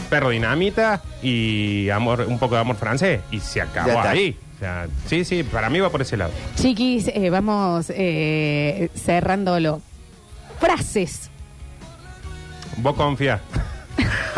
Perro 0.08 0.30
Dinamita 0.30 1.02
y 1.22 1.90
amor 1.90 2.24
un 2.26 2.38
poco 2.38 2.54
de 2.54 2.62
amor 2.62 2.76
francés 2.76 3.20
y 3.30 3.40
se 3.40 3.60
acabó 3.60 4.00
ahí. 4.00 4.36
O 4.56 4.58
sea, 4.58 4.86
sí, 5.06 5.24
sí, 5.24 5.42
para 5.42 5.68
mí 5.68 5.80
va 5.80 5.90
por 5.90 6.00
ese 6.02 6.16
lado. 6.16 6.32
Chiquis, 6.56 7.08
eh, 7.08 7.28
vamos 7.30 7.86
eh, 7.90 8.88
cerrándolo. 8.94 9.82
Frases. 10.60 11.28
Vos 12.78 12.94
confía. 12.94 13.40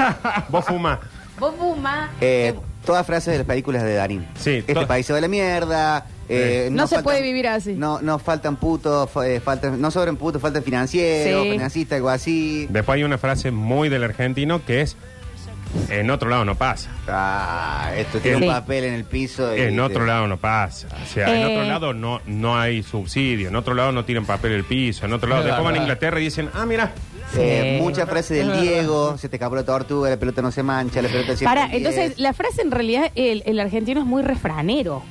Vos 0.48 0.64
fuma. 0.64 1.00
Vos, 1.38 1.56
Buma. 1.58 2.10
Eh, 2.20 2.54
todas 2.84 3.04
frases 3.04 3.32
de 3.32 3.38
las 3.38 3.46
películas 3.46 3.82
de 3.82 3.94
Darín. 3.94 4.24
Sí, 4.38 4.50
Este 4.58 4.72
to- 4.72 4.86
país 4.86 5.04
se 5.04 5.12
va 5.12 5.18
a 5.18 5.22
la 5.22 5.26
mierda. 5.28 6.06
eh, 6.28 6.68
No 6.70 6.86
se 6.86 7.02
puede 7.02 7.20
vivir 7.22 7.48
así. 7.48 7.72
No, 7.74 8.00
no 8.00 8.20
faltan 8.20 8.54
putos, 8.56 9.10
fa- 9.10 9.26
eh, 9.28 9.40
faltan, 9.40 9.80
no 9.80 9.90
sobran 9.90 10.16
putos, 10.16 10.40
faltan 10.40 10.62
financieros, 10.62 11.42
Sí. 11.72 11.86
algo 11.90 12.08
así. 12.08 12.66
Después 12.70 12.94
hay 12.96 13.02
una 13.02 13.18
frase 13.18 13.50
muy 13.50 13.88
del 13.88 14.04
argentino 14.04 14.64
que 14.64 14.82
es 14.82 14.96
en 15.90 16.08
otro 16.10 16.30
lado 16.30 16.44
no 16.44 16.54
pasa. 16.54 16.88
Ah, 17.08 17.90
esto 17.96 18.20
tiene 18.20 18.38
Sí. 18.38 18.44
un 18.46 18.50
papel 18.54 18.84
en 18.84 18.94
el 18.94 19.04
piso. 19.04 19.56
y 19.56 19.60
En 19.60 19.74
te- 19.74 19.80
otro 19.80 20.06
lado 20.06 20.28
no 20.28 20.36
pasa. 20.36 20.86
O 21.02 21.06
sea, 21.12 21.34
en 21.34 21.42
Eh. 21.42 21.46
otro 21.56 21.64
lado 21.68 21.92
no, 21.94 22.20
no 22.26 22.56
hay 22.56 22.84
subsidio. 22.84 23.48
En 23.48 23.56
otro 23.56 23.74
lado 23.74 23.90
no 23.90 24.04
tiran 24.04 24.24
papel 24.24 24.52
el 24.52 24.62
piso. 24.64 25.04
En 25.04 25.12
otro 25.12 25.28
lado, 25.28 25.40
Es 25.40 25.46
después 25.46 25.64
van 25.64 25.70
a 25.74 25.78
verdad. 25.78 25.84
Inglaterra 25.86 26.20
y 26.20 26.24
dicen, 26.24 26.48
ah, 26.54 26.64
mira. 26.64 26.92
Eh, 27.36 27.76
Sí. 27.78 27.82
muchas 27.82 28.08
frases 28.08 28.38
del 28.38 28.60
Diego, 28.60 29.16
se 29.18 29.28
te 29.28 29.36
escapó 29.36 29.56
la 29.56 29.64
tortuga, 29.64 30.08
la 30.10 30.16
pelota 30.16 30.40
no 30.42 30.50
se 30.52 30.62
mancha, 30.62 31.02
la 31.02 31.08
pelota 31.08 31.36
siempre 31.36 31.46
Para, 31.46 31.74
entonces, 31.74 32.18
la 32.18 32.32
frase 32.32 32.62
en 32.62 32.70
realidad, 32.70 33.10
el, 33.14 33.42
el 33.46 33.58
argentino 33.60 34.00
es 34.00 34.06
muy 34.06 34.22
refranero. 34.22 35.02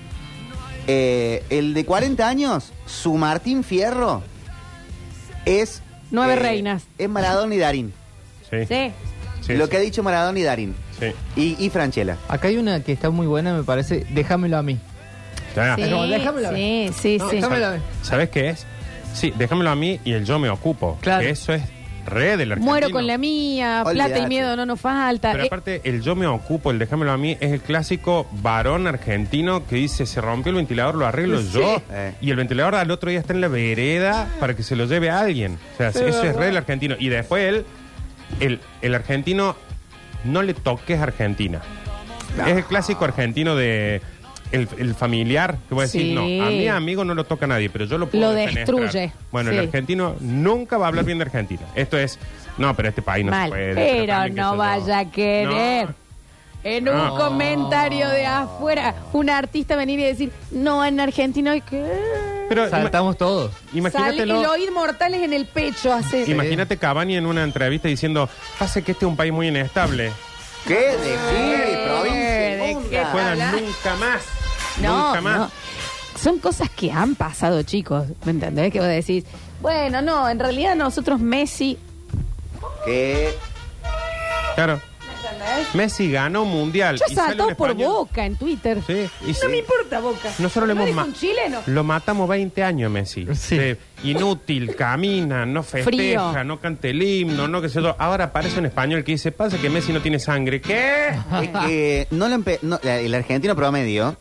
Eh, 0.88 1.43
el 1.49 1.73
de 1.73 1.86
40 1.86 2.27
años, 2.27 2.71
su 2.86 3.13
Martín 3.15 3.63
Fierro, 3.63 4.21
es... 5.45 5.81
Nueve 6.12 6.33
eh, 6.33 6.38
reinas. 6.38 6.83
Es 6.97 7.09
Maradona 7.09 7.55
y 7.55 7.57
Darín. 7.57 7.93
Sí. 8.49 8.65
Sí. 8.67 8.91
Sí, 9.41 9.53
lo 9.55 9.65
sí. 9.65 9.71
que 9.71 9.77
ha 9.77 9.79
dicho 9.81 10.03
Maradona 10.03 10.39
y 10.39 10.43
Darín. 10.43 10.75
Sí. 10.99 11.07
Y, 11.36 11.65
y 11.65 11.69
Franchella. 11.69 12.17
Acá 12.27 12.47
hay 12.49 12.57
una 12.57 12.81
que 12.83 12.91
está 12.93 13.09
muy 13.09 13.27
buena, 13.27 13.53
me 13.53 13.63
parece. 13.63 14.05
Déjamelo 14.12 14.57
a 14.57 14.63
mí. 14.63 14.77
Ya. 15.55 15.75
Sí, 15.75 15.83
No, 15.89 16.03
déjamela 16.07 16.51
ver. 16.51 16.59
sí, 16.59 16.91
sí, 17.01 17.17
No, 17.17 17.29
sí. 17.29 17.36
déjamela 17.38 17.69
ver. 17.71 17.81
¿Sabes 18.01 18.29
qué 18.29 18.49
es? 18.49 18.65
Sí, 19.13 19.33
déjamelo 19.38 19.69
a 19.69 19.75
mí 19.75 19.99
y 20.03 20.13
el 20.13 20.25
yo 20.25 20.39
me 20.39 20.49
ocupo. 20.49 20.97
Claro. 21.01 21.23
Que 21.23 21.29
eso 21.31 21.53
es 21.53 21.63
re 22.05 22.37
del 22.37 22.51
argentino. 22.51 22.71
Muero 22.71 22.89
con 22.91 23.07
la 23.07 23.17
mía, 23.17 23.81
plata 23.83 23.97
y 23.97 24.01
Olvídate. 24.03 24.27
miedo 24.29 24.55
no 24.55 24.65
nos 24.65 24.79
falta. 24.79 25.31
Pero 25.31 25.43
Eh, 25.43 25.47
aparte, 25.47 25.81
el 25.83 26.01
yo 26.01 26.15
me 26.15 26.27
ocupo, 26.27 26.71
el 26.71 26.79
déjamelo 26.79 27.11
a 27.11 27.17
mí, 27.17 27.37
es 27.39 27.51
el 27.51 27.61
clásico 27.61 28.27
varón 28.41 28.87
argentino 28.87 29.65
que 29.67 29.75
dice, 29.77 30.05
se 30.05 30.21
rompió 30.21 30.49
el 30.51 30.57
ventilador, 30.57 30.95
lo 30.95 31.05
arreglo 31.05 31.41
Sí. 31.41 31.49
yo. 31.53 31.81
Eh. 31.91 32.13
Y 32.21 32.29
el 32.31 32.35
ventilador 32.37 32.75
al 32.75 32.91
otro 32.91 33.09
día 33.09 33.19
está 33.19 33.33
en 33.33 33.41
la 33.41 33.47
vereda 33.47 34.27
para 34.39 34.55
que 34.55 34.63
se 34.63 34.75
lo 34.75 34.85
lleve 34.85 35.09
a 35.09 35.19
alguien. 35.19 35.57
O 35.73 35.77
sea, 35.77 35.89
eso 35.89 36.23
es 36.23 36.35
re 36.35 36.47
del 36.47 36.57
argentino. 36.57 36.95
Y 36.99 37.09
después 37.09 37.43
él, 37.47 37.65
el, 38.39 38.59
el 38.81 38.95
argentino, 38.95 39.55
no 40.23 40.41
le 40.41 40.53
toques 40.53 40.99
a 40.99 41.03
Argentina. 41.03 41.61
No. 42.37 42.45
Es 42.47 42.57
el 42.57 42.63
clásico 42.65 43.05
argentino 43.05 43.55
de... 43.55 44.01
El, 44.53 44.69
el 44.77 44.93
familiar, 44.95 45.57
que 45.67 45.73
voy 45.75 45.81
a 45.81 45.85
decir, 45.87 46.01
Sí. 46.03 46.13
no, 46.13 46.21
a 46.45 46.49
mi 46.49 46.67
amigo 46.69 47.03
no 47.03 47.13
lo 47.15 47.23
toca 47.25 47.45
nadie, 47.47 47.69
pero 47.69 47.83
yo 47.85 47.97
lo 47.97 48.07
puedo 48.07 48.23
Lo 48.25 48.31
defenestrar. 48.33 48.79
destruye. 48.79 49.11
Bueno, 49.31 49.49
Sí. 49.49 49.57
el 49.57 49.65
argentino 49.65 50.15
nunca 50.21 50.77
va 50.77 50.85
a 50.85 50.87
hablar 50.89 51.03
bien 51.05 51.17
de 51.17 51.23
Argentina. 51.25 51.63
Esto 51.75 51.97
es, 51.97 52.19
no, 52.57 52.73
pero 52.75 52.87
este 52.89 53.01
país 53.01 53.25
no 53.25 53.31
mal. 53.31 53.45
se 53.45 53.49
puede. 53.49 53.73
Pero 53.75 54.13
también, 54.13 54.35
qué 54.35 54.41
no 54.41 54.51
yo. 54.51 54.57
vaya 54.57 54.99
a 54.99 55.11
querer. 55.11 55.87
No. 55.87 55.95
En 56.65 56.87
un 56.87 56.95
No. 56.97 57.15
comentario 57.17 58.07
de 58.07 58.25
afuera, 58.25 58.95
un 59.11 59.29
artista 59.29 59.75
venir 59.75 59.99
y 59.99 60.03
decir, 60.03 60.31
no, 60.51 60.85
en 60.85 60.99
Argentina 61.01 61.51
hay 61.51 61.59
que... 61.61 61.83
Pero 62.47 62.65
ima- 62.67 62.69
Saltamos 62.69 63.17
todos. 63.17 63.51
Sale 63.51 63.79
imagínatelo. 63.79 64.39
el 64.39 64.45
oír 64.45 64.71
mortales 64.71 65.21
en 65.23 65.33
el 65.33 65.45
pecho 65.47 65.91
hace... 65.91 66.29
Imagínate 66.29 66.77
Cavani 66.77 67.17
en 67.17 67.25
una 67.25 67.43
entrevista 67.43 67.87
diciendo, 67.89 68.29
pasa 68.59 68.81
que 68.81 68.91
este 68.93 69.03
es 69.03 69.09
un 69.09 69.17
país 69.17 69.33
muy 69.33 69.47
inestable. 69.49 70.11
¿Qué? 70.67 70.75
De 70.75 70.91
sí, 70.93 71.75
provincia. 71.85 72.19
¿de 72.53 73.37
qué 73.39 73.61
nunca 73.61 73.95
más. 73.99 74.21
No, 74.81 75.07
nunca 75.07 75.21
más. 75.21 75.38
no. 75.39 75.51
Son 76.19 76.39
cosas 76.39 76.69
que 76.69 76.91
han 76.91 77.15
pasado, 77.15 77.63
chicos. 77.63 78.05
¿Me 78.25 78.31
entendés? 78.31 78.71
Que 78.71 78.79
vos 78.79 78.88
decís, 78.88 79.25
bueno, 79.62 80.01
no, 80.01 80.29
en 80.29 80.39
realidad 80.39 80.75
nosotros 80.75 81.19
Messi... 81.19 81.77
¿Qué? 82.86 83.33
Claro. 84.55 84.79
¿Entendés? 85.25 85.73
Messi 85.75 86.12
ganó 86.12 86.43
un 86.43 86.49
mundial. 86.51 86.97
Yo 86.97 87.05
y 87.09 87.15
sale 87.15 87.29
saltó 87.29 87.47
un 87.47 87.55
por 87.55 87.69
español. 87.71 87.91
Boca 87.93 88.25
en 88.25 88.36
Twitter. 88.36 88.79
Sí, 88.86 89.09
y 89.25 89.27
No 89.27 89.33
sí. 89.33 89.47
me 89.49 89.57
importa 89.57 89.99
Boca. 89.99 90.29
Nosotros 90.39 90.67
lo 90.67 90.75
¿No 90.75 90.81
hemos 90.81 90.83
eres 90.83 90.95
ma- 90.95 91.03
un 91.05 91.13
chileno. 91.13 91.59
Lo 91.65 91.83
matamos 91.83 92.29
20 92.29 92.63
años, 92.63 92.91
Messi. 92.91 93.25
Sí. 93.33 93.57
Sí. 93.59 93.75
Inútil, 94.09 94.75
camina, 94.75 95.45
no 95.45 95.63
festeja, 95.63 95.86
Frío. 96.31 96.43
no 96.43 96.59
canta 96.59 96.88
el 96.89 97.01
himno, 97.01 97.47
no 97.47 97.62
qué 97.62 97.69
sé 97.69 97.81
yo. 97.81 97.95
Ahora 97.97 98.25
aparece 98.25 98.59
un 98.59 98.65
español 98.65 99.03
que 99.03 99.13
dice, 99.13 99.31
pasa 99.31 99.57
que 99.57 99.69
Messi 99.69 99.91
no 99.93 100.01
tiene 100.01 100.19
sangre. 100.19 100.62
¿Qué? 100.62 101.09
Es 101.41 101.49
que 101.49 102.07
no 102.12 102.27
lo 102.27 102.36
empe- 102.36 102.59
no, 102.62 102.79
la- 102.83 102.99
el 102.99 103.13
argentino 103.15 103.55
promedio 103.55 104.15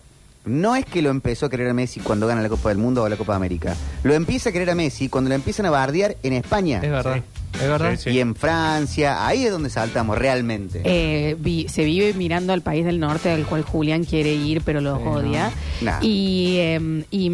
no 0.44 0.74
es 0.76 0.84
que 0.84 1.02
lo 1.02 1.10
empezó 1.10 1.46
a 1.46 1.50
querer 1.50 1.68
a 1.70 1.74
Messi 1.74 2.00
cuando 2.00 2.26
gana 2.26 2.42
la 2.42 2.48
Copa 2.48 2.68
del 2.70 2.78
Mundo 2.78 3.02
o 3.02 3.08
la 3.08 3.16
Copa 3.16 3.32
de 3.32 3.36
América. 3.36 3.76
Lo 4.02 4.14
empieza 4.14 4.48
a 4.50 4.52
querer 4.52 4.70
a 4.70 4.74
Messi 4.74 5.08
cuando 5.08 5.28
lo 5.28 5.34
empiezan 5.34 5.66
a 5.66 5.70
bardear 5.70 6.16
en 6.22 6.32
España 6.32 6.80
Es 6.82 6.90
verdad. 6.90 7.16
Sí. 7.16 7.22
Es 7.60 7.68
verdad. 7.68 7.96
Sí, 7.98 8.10
y 8.10 8.18
en 8.20 8.34
Francia. 8.34 9.26
Ahí 9.26 9.44
es 9.44 9.52
donde 9.52 9.68
saltamos 9.68 10.16
realmente. 10.18 10.80
Eh, 10.84 11.36
vi- 11.38 11.68
se 11.68 11.84
vive 11.84 12.14
mirando 12.14 12.52
al 12.54 12.62
país 12.62 12.84
del 12.84 12.98
norte 12.98 13.30
al 13.30 13.44
cual 13.44 13.62
Julián 13.62 14.04
quiere 14.04 14.32
ir, 14.32 14.62
pero 14.64 14.80
los 14.80 14.98
Sí, 14.98 15.04
odia. 15.06 15.52
no. 15.82 15.90
Nah. 15.90 15.98
Y, 16.02 16.56
eh, 16.58 17.04
y, 17.10 17.30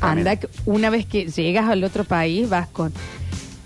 anda, 0.00 0.36
que 0.36 0.48
una 0.64 0.88
vez 0.90 1.04
que 1.06 1.26
llegas 1.26 1.68
al 1.68 1.84
otro 1.84 2.04
país, 2.04 2.48
vas 2.48 2.68
con. 2.68 2.92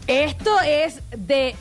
Esto 0.08 0.50
es 0.60 1.00
de 1.16 1.54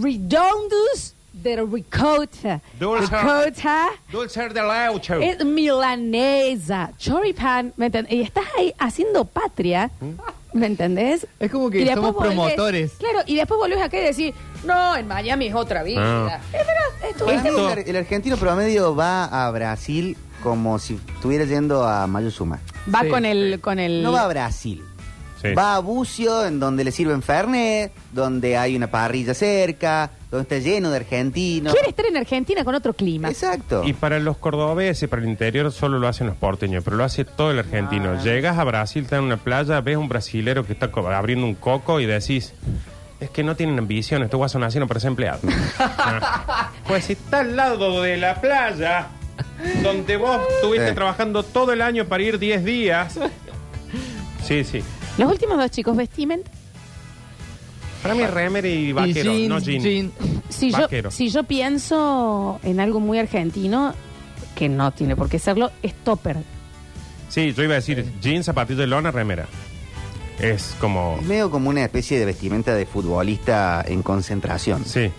Redondus 0.00 1.14
de 1.32 1.56
Ricota. 1.62 2.60
Dulce. 2.78 3.06
Ricota 3.16 3.88
Dulce 4.10 4.48
de 4.48 4.62
laucho. 4.62 5.14
es 5.14 5.44
milanesa. 5.44 6.92
Choripan. 6.98 7.72
¿me 7.76 7.86
entendés? 7.86 8.12
Y 8.12 8.22
estás 8.22 8.44
ahí 8.58 8.74
haciendo 8.78 9.24
patria. 9.24 9.90
¿Me 10.52 10.66
entendés? 10.66 11.26
Es 11.38 11.50
como 11.50 11.70
que 11.70 11.80
Y 11.80 11.84
después 11.84 12.06
somos 12.06 12.16
volvés- 12.16 12.26
promotores. 12.34 12.92
Claro, 12.98 13.20
y 13.26 13.36
después 13.36 13.58
volvés 13.58 13.80
acá 13.80 13.98
y 13.98 14.04
decís, 14.04 14.34
no, 14.64 14.96
en 14.96 15.06
Miami 15.06 15.46
es 15.46 15.54
otra 15.54 15.82
vida. 15.84 16.00
Ah. 16.02 16.40
Es 16.52 16.66
verdad, 16.66 17.24
Para 17.24 17.36
es 17.36 17.42
mí 17.44 17.48
el, 17.50 17.66
ar- 17.68 17.88
el 17.88 17.96
argentino 17.96 18.36
promedio 18.36 18.94
va 18.96 19.24
a 19.46 19.50
Brasil 19.52 20.16
como 20.42 20.78
si 20.80 20.98
estuviera 21.14 21.44
yendo 21.44 21.84
a 21.86 22.06
Mayuzuma. 22.08 22.58
Va 22.92 23.02
Sí. 23.02 23.08
con 23.08 23.24
el, 23.24 23.60
con 23.60 23.78
el. 23.78 24.02
No 24.02 24.10
va 24.12 24.22
a 24.22 24.28
Brasil. 24.28 24.82
Sí. 25.40 25.54
Va 25.54 25.76
a 25.76 25.78
Bucio, 25.78 26.44
en 26.44 26.60
donde 26.60 26.84
le 26.84 26.92
sirven 26.92 27.22
Fernet, 27.22 27.92
donde 28.12 28.58
hay 28.58 28.76
una 28.76 28.90
parrilla 28.90 29.32
cerca, 29.32 30.10
donde 30.30 30.42
está 30.42 30.58
lleno 30.58 30.90
de 30.90 30.96
argentinos. 30.98 31.72
Quiere 31.72 31.88
estar 31.88 32.04
en 32.06 32.16
Argentina 32.18 32.62
con 32.64 32.74
otro 32.74 32.92
clima. 32.92 33.28
Exacto. 33.30 33.82
Y 33.84 33.94
para 33.94 34.18
los 34.20 34.36
cordobeses, 34.36 35.08
para 35.08 35.22
el 35.22 35.28
interior, 35.28 35.72
solo 35.72 35.98
lo 35.98 36.08
hacen 36.08 36.26
los 36.26 36.36
porteños, 36.36 36.84
pero 36.84 36.96
lo 36.96 37.04
hace 37.04 37.24
todo 37.24 37.50
el 37.52 37.58
argentino. 37.58 38.16
Ah. 38.18 38.22
Llegas 38.22 38.58
a 38.58 38.64
Brasil, 38.64 39.04
estás 39.04 39.18
en 39.20 39.24
una 39.24 39.38
playa, 39.38 39.80
ves 39.80 39.96
un 39.96 40.08
brasilero 40.08 40.66
que 40.66 40.74
está 40.74 40.90
co- 40.90 41.08
abriendo 41.08 41.46
un 41.46 41.54
coco 41.54 42.00
y 42.00 42.06
decís, 42.06 42.52
es 43.18 43.30
que 43.30 43.42
no 43.42 43.56
tienen 43.56 43.78
ambición, 43.78 44.22
estos 44.22 44.36
guasos 44.38 44.60
nacieron 44.60 44.88
para 44.88 45.00
ser 45.00 45.08
empleados. 45.08 45.40
Ah. 45.78 46.70
Pues 46.86 47.04
si 47.04 47.12
está 47.14 47.40
al 47.40 47.56
lado 47.56 48.02
de 48.02 48.16
la 48.18 48.40
playa, 48.40 49.08
donde 49.82 50.16
vos 50.16 50.38
estuviste 50.56 50.88
Sí. 50.90 50.94
trabajando 50.94 51.42
todo 51.44 51.72
el 51.72 51.80
año 51.82 52.04
para 52.06 52.22
ir 52.22 52.38
10 52.38 52.62
días. 52.64 53.18
Sí, 54.42 54.64
sí. 54.64 54.82
Los 55.20 55.30
últimos 55.32 55.58
dos 55.58 55.70
chicos, 55.70 55.96
vestimenta. 55.96 56.50
Para 58.02 58.14
mí 58.14 58.22
es 58.22 58.30
remer 58.30 58.64
y 58.64 58.92
vaquero, 58.92 59.32
no 59.48 59.58
jean. 59.58 59.82
jean. 59.82 60.12
Si 60.48 60.70
yo, 60.70 60.78
Vaquero. 60.78 61.10
si 61.10 61.28
yo 61.28 61.42
pienso 61.44 62.58
en 62.62 62.80
algo 62.80 62.98
muy 63.00 63.18
argentino, 63.18 63.92
que 64.54 64.68
no 64.70 64.90
tiene 64.92 65.16
por 65.16 65.28
qué 65.28 65.38
serlo, 65.38 65.70
es 65.82 65.92
topper. 65.94 66.38
Sí, 67.28 67.52
yo 67.52 67.62
iba 67.62 67.74
a 67.74 67.76
decir 67.76 68.10
jeans, 68.22 68.46
zapatillo 68.46 68.80
de 68.80 68.86
lona, 68.86 69.10
remera. 69.10 69.46
Es 70.38 70.74
como... 70.80 71.18
Medio 71.22 71.50
como 71.50 71.68
una 71.68 71.84
especie 71.84 72.18
de 72.18 72.24
vestimenta 72.24 72.74
de 72.74 72.86
futbolista 72.86 73.84
en 73.86 74.02
concentración. 74.02 74.84
Sí, 74.86 75.10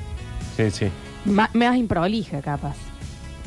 sí, 0.57 0.71
sí. 0.71 0.87
Ma- 1.25 1.51
más 1.53 1.77
improlija, 1.77 2.41
capaz. 2.41 2.75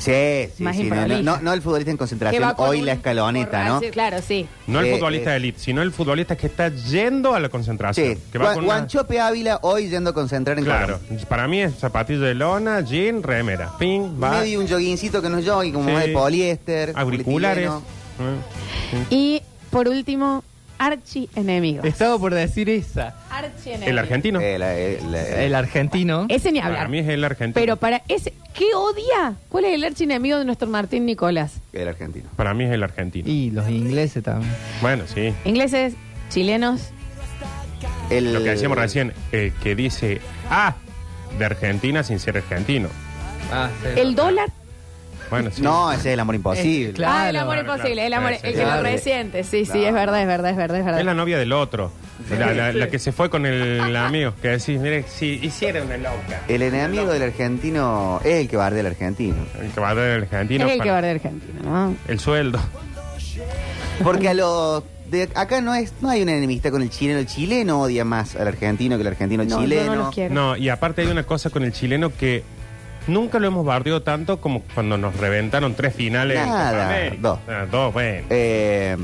Sí, 0.04 0.52
sí, 0.56 0.62
Más 0.62 0.76
sí, 0.76 0.82
no, 0.84 1.22
no, 1.22 1.38
no 1.40 1.52
el 1.54 1.62
futbolista 1.62 1.90
en 1.90 1.96
Que 1.96 1.98
concentración, 1.98 2.42
va 2.42 2.54
hoy 2.58 2.80
un 2.80 2.86
la 2.86 2.92
escaloneta, 2.92 3.64
¿no? 3.64 3.74
borracho, 3.76 3.92
Claro, 3.92 4.16
sí. 4.20 4.46
No 4.66 4.80
el 4.80 4.86
Eh, 4.86 4.94
futbolista 4.96 5.30
eh. 5.30 5.32
de 5.32 5.36
elite, 5.38 5.58
sino 5.60 5.80
el 5.82 5.92
futbolista 5.92 6.36
que 6.36 6.46
está 6.46 6.68
yendo 6.68 7.34
a 7.34 7.40
la 7.40 7.48
concentración. 7.48 8.14
Sí, 8.16 8.20
Que 8.30 8.38
va 8.38 8.44
Juan- 8.46 8.54
con 8.56 8.64
una- 8.64 8.74
Guanchope 8.74 9.20
Ávila 9.20 9.58
hoy 9.62 9.88
yendo 9.88 10.10
a 10.10 10.12
concentrar 10.12 10.58
en 10.58 10.64
Claro, 10.64 10.98
Colón. 11.08 11.24
para 11.26 11.48
mí 11.48 11.62
es 11.62 11.74
zapatillo 11.76 12.20
de 12.20 12.34
lona, 12.34 12.80
jean, 12.82 13.22
remera. 13.22 13.72
Ping, 13.78 14.22
va. 14.22 14.40
Medio 14.40 14.60
un 14.60 14.68
joguincito 14.68 15.22
que 15.22 15.30
no 15.30 15.38
es 15.38 15.48
jogging, 15.48 15.72
como 15.72 15.88
Sí. 15.88 15.94
más 15.94 16.04
de 16.04 16.12
poliéster. 16.12 16.92
Auriculares. 16.94 17.68
polietileno. 17.70 17.82
Mm. 18.18 19.06
Y 19.10 19.42
por 19.70 19.88
último, 19.88 20.44
archi 20.86 21.28
enemigo. 21.36 21.82
Estaba 21.84 22.18
por 22.18 22.34
decir 22.34 22.68
esa. 22.70 23.14
Archi 23.30 23.70
enemigo. 23.70 23.90
El 23.90 23.98
argentino. 23.98 24.40
Eh, 24.40 24.56
eh, 24.60 25.00
la- 25.10 25.42
El 25.44 25.54
argentino. 25.54 26.26
Ese 26.28 26.52
ni 26.52 26.60
Para 26.60 26.74
hablar. 26.74 26.88
mí 26.88 26.98
es 26.98 27.08
el 27.08 27.24
argentino. 27.24 27.60
Pero 27.60 27.76
para 27.76 28.02
ese, 28.08 28.32
¿qué 28.54 28.66
odia? 28.74 29.34
¿Cuál 29.48 29.64
es 29.66 29.74
el 29.74 29.84
archi 29.84 30.04
enemigo 30.04 30.38
de 30.38 30.44
nuestro 30.44 30.68
Martín 30.68 31.06
Nicolás? 31.06 31.54
el 31.72 31.88
argentino. 31.88 32.28
Para 32.36 32.54
mí 32.54 32.64
es 32.64 32.72
el 32.72 32.82
argentino. 32.82 33.28
Y 33.28 33.50
los 33.50 33.68
ingleses 33.68 34.22
también. 34.22 34.52
Bueno, 34.80 35.04
sí. 35.12 35.32
Ingleses, 35.44 35.94
chilenos. 36.30 36.90
El- 38.10 38.32
Lo 38.32 38.42
que 38.42 38.50
decíamos 38.50 38.78
recién, 38.78 39.12
eh, 39.32 39.52
que 39.62 39.74
dice, 39.74 40.20
ah, 40.50 40.74
de 41.38 41.44
Argentina 41.44 42.02
sin 42.02 42.18
ser 42.18 42.36
argentino. 42.36 42.88
Ah, 43.52 43.68
El 43.96 44.14
dólar. 44.14 44.50
Bueno, 45.30 45.50
sí. 45.52 45.62
No, 45.62 45.90
ese 45.92 46.00
es 46.10 46.14
el 46.14 46.20
amor 46.20 46.34
imposible. 46.34 46.90
Eh, 46.90 46.92
claro. 46.92 47.14
ah, 47.18 47.30
el 47.30 47.36
amor 47.36 47.54
claro, 47.54 47.68
imposible, 47.72 47.94
claro. 47.94 48.06
el 48.06 48.14
amor, 48.14 48.30
Sí, 48.32 48.38
el 48.42 48.52
que 48.54 48.60
claro. 48.60 48.76
lo 48.76 48.82
resiente. 48.88 49.44
Sí, 49.44 49.64
sí, 49.66 49.84
es 49.84 49.92
verdad, 49.94 50.20
es 50.20 50.26
verdad, 50.26 50.50
es 50.50 50.56
verdad, 50.56 50.78
es 50.78 50.84
verdad. 50.84 51.00
Es 51.00 51.06
la 51.06 51.14
novia 51.14 51.38
del 51.38 51.52
otro. 51.52 51.90
La, 52.38 52.52
la- 52.52 52.72
la 52.72 52.88
que 52.88 52.98
se 52.98 53.10
fue 53.12 53.28
con 53.30 53.44
el 53.46 53.94
amigo. 53.96 54.34
Que 54.40 54.48
decís, 54.48 54.80
mire, 54.80 55.04
si 55.08 55.38
hiciera 55.42 55.82
una 55.82 55.96
loca. 55.96 56.42
El 56.48 56.62
enemigo 56.62 57.06
del 57.12 57.22
argentino 57.24 58.20
es 58.24 58.36
el 58.42 58.48
que 58.48 58.56
bardea 58.56 58.80
al 58.80 58.86
argentino. 58.86 59.36
El 59.60 59.70
que 59.72 59.80
va 59.80 59.90
a 59.90 59.94
dar 59.94 60.04
el 60.06 60.22
argentino. 60.22 60.66
es 60.66 60.72
el 60.72 60.78
que 60.78 60.88
para- 60.88 60.92
va 60.92 61.02
de 61.02 61.10
Argentina, 61.10 61.60
¿no? 61.64 61.96
El 62.06 62.20
sueldo. 62.20 62.60
Porque 64.02 64.28
a 64.28 64.34
los 64.34 64.82
de 65.10 65.28
acá 65.34 65.60
no 65.60 65.74
es 65.74 65.92
no 66.00 66.08
hay 66.08 66.22
una 66.22 66.32
enemistad 66.32 66.70
con 66.70 66.82
el 66.82 66.90
chileno. 66.90 67.18
El 67.20 67.26
chileno 67.26 67.80
odia 67.82 68.04
más 68.04 68.36
al 68.36 68.48
argentino 68.48 68.96
que 68.96 69.02
el 69.02 69.08
argentino 69.08 69.42
al 69.42 69.48
No, 69.48 69.56
yo 69.56 69.62
chileno. 69.62 69.86
no 69.94 69.94
los 70.06 70.14
quiero. 70.14 70.34
No, 70.34 70.56
y 70.56 70.68
aparte 70.68 71.02
hay 71.02 71.08
una 71.08 71.22
cosa 71.24 71.50
con 71.50 71.62
el 71.64 71.72
chileno 71.72 72.10
que 72.16 72.42
nunca 73.06 73.38
lo 73.38 73.46
hemos 73.46 73.64
bardeado 73.64 74.02
tanto 74.02 74.40
como 74.40 74.62
cuando 74.74 74.96
nos 74.98 75.16
reventaron 75.16 75.74
tres 75.74 75.94
finales. 75.94 76.38
en 76.38 76.48
Nada, 76.48 76.70
Copa 76.70 76.86
América. 76.86 77.16
dos. 77.20 77.38
Ah, 77.48 77.66
dos, 77.70 77.92
bueno. 77.92 78.26
Eh, 78.30 78.96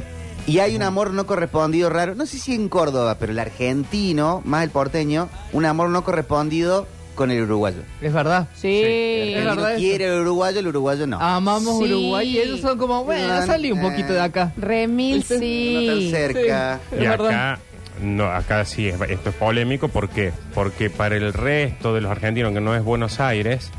y 0.47 0.59
hay 0.59 0.75
un 0.75 0.83
amor 0.83 1.13
no 1.13 1.27
correspondido 1.27 1.91
raro. 1.91 2.15
No 2.15 2.27
sé 2.27 2.39
si 2.39 2.55
en 2.55 2.69
Córdoba, 2.69 3.17
pero 3.21 3.33
el 3.33 3.39
argentino, 3.39 4.43
más 4.45 4.65
el 4.65 4.71
porteño, 4.71 5.29
un 5.53 5.65
amor 5.65 5.91
no 5.91 6.03
correspondido 6.05 6.87
con 7.15 7.31
el 7.31 7.43
uruguayo. 7.43 7.83
Es 8.01 8.13
verdad. 8.13 8.49
Sí. 8.55 8.81
Es 8.83 9.37
El 9.39 9.45
verdad 9.45 9.73
eso. 9.73 9.79
quiere 9.81 10.07
el 10.07 10.21
uruguayo, 10.23 10.61
el 10.61 10.67
uruguayo 10.69 11.07
no. 11.07 11.21
Amamos 11.21 11.79
Sí. 11.79 11.85
Uruguay 11.93 12.29
y 12.31 12.39
ellos 12.39 12.61
son 12.61 12.79
como, 12.79 13.05
bueno, 13.05 13.45
salí 13.45 13.71
un 13.71 13.81
eh. 13.81 13.83
poquito 13.83 14.13
de 14.15 14.21
acá. 14.23 14.53
Remil, 14.57 15.19
No 15.29 15.29
tan 15.29 15.39
sí. 15.41 16.09
cerca. 16.11 16.81
Sí. 16.91 16.97
y 17.03 17.07
acá 17.07 17.59
no, 18.01 18.25
acá 18.31 18.65
sí, 18.65 18.89
es- 18.89 18.99
esto 19.11 19.29
es 19.29 19.35
polémico. 19.37 19.89
¿Por 19.89 20.09
qué? 20.09 20.33
Porque 20.55 20.89
para 20.89 21.17
el 21.17 21.35
resto 21.35 21.93
de 21.95 22.01
los 22.01 22.11
argentinos 22.11 22.55
que 22.55 22.61
no 22.63 22.75
es 22.75 22.83
Buenos 22.83 23.21
Aires, 23.21 23.71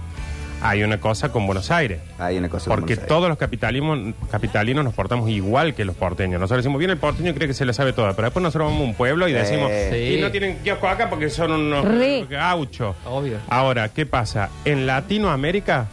hay 0.61 0.83
una 0.83 0.99
cosa 0.99 1.31
con 1.31 1.45
Buenos 1.45 1.71
Aires. 1.71 1.99
Hay 2.19 2.37
una 2.37 2.49
cosa. 2.49 2.65
con 2.65 2.75
Porque 2.75 2.93
Buenos 2.95 2.99
Aires. 3.03 3.07
todos 3.07 3.29
los 3.29 3.37
capitalismos, 3.37 3.99
capitalinos 4.29 4.83
nos 4.83 4.93
portamos 4.93 5.29
igual 5.29 5.73
que 5.73 5.85
los 5.85 5.95
porteños. 5.95 6.39
Nosotros 6.39 6.63
decimos, 6.63 6.79
bien, 6.79 6.91
el 6.91 6.97
porteño 6.97 7.33
cree 7.33 7.47
que 7.47 7.53
se 7.53 7.65
lo 7.65 7.73
sabe 7.73 7.93
todo, 7.93 8.13
pero 8.15 8.27
después 8.27 8.43
nosotros 8.43 8.67
vamos 8.69 8.81
a 8.81 8.85
un 8.85 8.93
pueblo 8.93 9.27
y 9.27 9.31
Eh, 9.31 9.35
decimos, 9.35 9.71
Sí. 9.91 10.15
y 10.17 10.21
no 10.21 10.31
tienen 10.31 10.57
kiosco 10.59 10.87
acá 10.87 11.09
porque 11.09 11.29
son 11.29 11.51
unos 11.51 11.85
Re. 11.85 12.25
gauchos. 12.29 12.95
Obvio. 13.05 13.37
Ahora, 13.49 13.89
¿qué 13.89 14.05
pasa? 14.05 14.49
En 14.65 14.85
Latinoamérica 14.87 15.87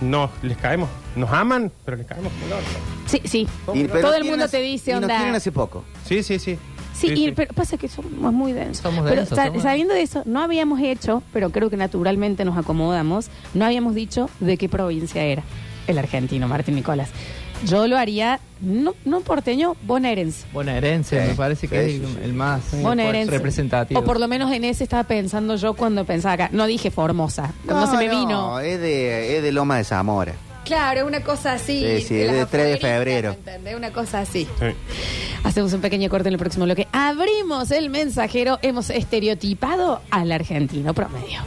nos 0.00 0.30
les 0.42 0.56
caemos, 0.56 0.88
nos 1.16 1.30
aman, 1.30 1.70
pero 1.84 1.96
les 1.96 2.06
caemos 2.06 2.32
como 2.32 2.46
el 2.46 2.52
orto. 2.54 2.70
Sí, 3.06 3.20
sí. 3.24 3.48
Y- 3.74 3.84
pero 3.84 4.00
Todo 4.00 4.14
el 4.14 4.24
mundo 4.24 4.44
hace- 4.44 4.58
te 4.58 4.62
dice, 4.62 4.92
y 4.92 4.94
nos 4.94 5.02
onda. 5.02 5.16
quieren 5.16 5.34
hace 5.34 5.52
poco. 5.52 5.84
Sí, 6.04 6.22
sí, 6.22 6.38
sí. 6.38 6.58
Sí, 7.00 7.08
Sí, 7.08 7.12
y- 7.14 7.24
sí. 7.26 7.32
pero 7.34 7.52
pasa 7.54 7.76
que 7.78 7.88
somos 7.88 8.32
muy 8.32 8.52
densos. 8.52 8.82
Somos 8.82 9.04
pero 9.04 9.16
densos, 9.22 9.36
sa- 9.36 9.46
somos- 9.46 9.62
sabiendo 9.62 9.94
de 9.94 10.02
eso, 10.02 10.22
no 10.26 10.40
habíamos 10.42 10.80
hecho, 10.80 11.22
pero 11.32 11.50
creo 11.50 11.70
que 11.70 11.76
naturalmente 11.76 12.44
nos 12.44 12.58
acomodamos, 12.58 13.28
no 13.54 13.64
habíamos 13.64 13.94
dicho 13.94 14.28
de 14.40 14.56
qué 14.58 14.68
provincia 14.68 15.22
era 15.22 15.42
el 15.86 15.98
argentino, 15.98 16.46
Martín 16.48 16.74
Nicolás. 16.74 17.08
Yo 17.66 17.86
lo 17.86 17.98
haría, 17.98 18.40
no, 18.62 18.94
no 19.04 19.20
porteño, 19.20 19.76
bonaerense. 19.86 20.46
Bonaerense, 20.52 21.20
Sí, 21.22 21.28
me 21.28 21.34
parece 21.34 21.68
que 21.68 21.84
sí, 21.88 21.96
es 21.96 22.08
sí, 22.08 22.16
el, 22.18 22.24
el 22.24 22.32
más 22.32 22.60
Bonaerense. 22.82 23.30
representativo. 23.30 24.00
O 24.00 24.04
por 24.04 24.18
lo 24.18 24.28
menos 24.28 24.50
en 24.52 24.64
ese 24.64 24.82
estaba 24.84 25.04
pensando 25.04 25.56
yo 25.56 25.74
cuando 25.74 26.06
pensaba 26.06 26.34
acá. 26.34 26.48
No 26.52 26.64
dije 26.66 26.90
Formosa, 26.90 27.52
no, 27.66 27.86
se 27.90 27.96
me 27.98 28.08
vino. 28.08 28.60
Es 28.60 28.80
de, 28.80 29.36
es 29.36 29.42
de 29.42 29.52
Loma 29.52 29.76
de 29.76 29.84
Zamora. 29.84 30.32
Claro, 30.70 31.04
una 31.04 31.20
cosa 31.20 31.54
así. 31.54 31.80
Sí, 31.80 32.06
sí, 32.06 32.20
es 32.20 32.28
las 32.28 32.36
de 32.36 32.46
3 32.46 32.64
de 32.66 32.76
febrero. 32.76 33.30
¿me 33.30 33.38
entendés? 33.38 33.74
Una 33.74 33.92
cosa 33.92 34.20
así. 34.20 34.46
Sí. 34.60 34.66
Hacemos 35.42 35.72
un 35.72 35.80
pequeño 35.80 36.08
corte 36.08 36.28
en 36.28 36.34
el 36.34 36.38
próximo 36.38 36.64
bloque. 36.64 36.86
Abrimos 36.92 37.72
el 37.72 37.90
mensajero. 37.90 38.60
Hemos 38.62 38.88
estereotipado 38.90 40.00
al 40.12 40.30
argentino 40.30 40.94
promedio. 40.94 41.40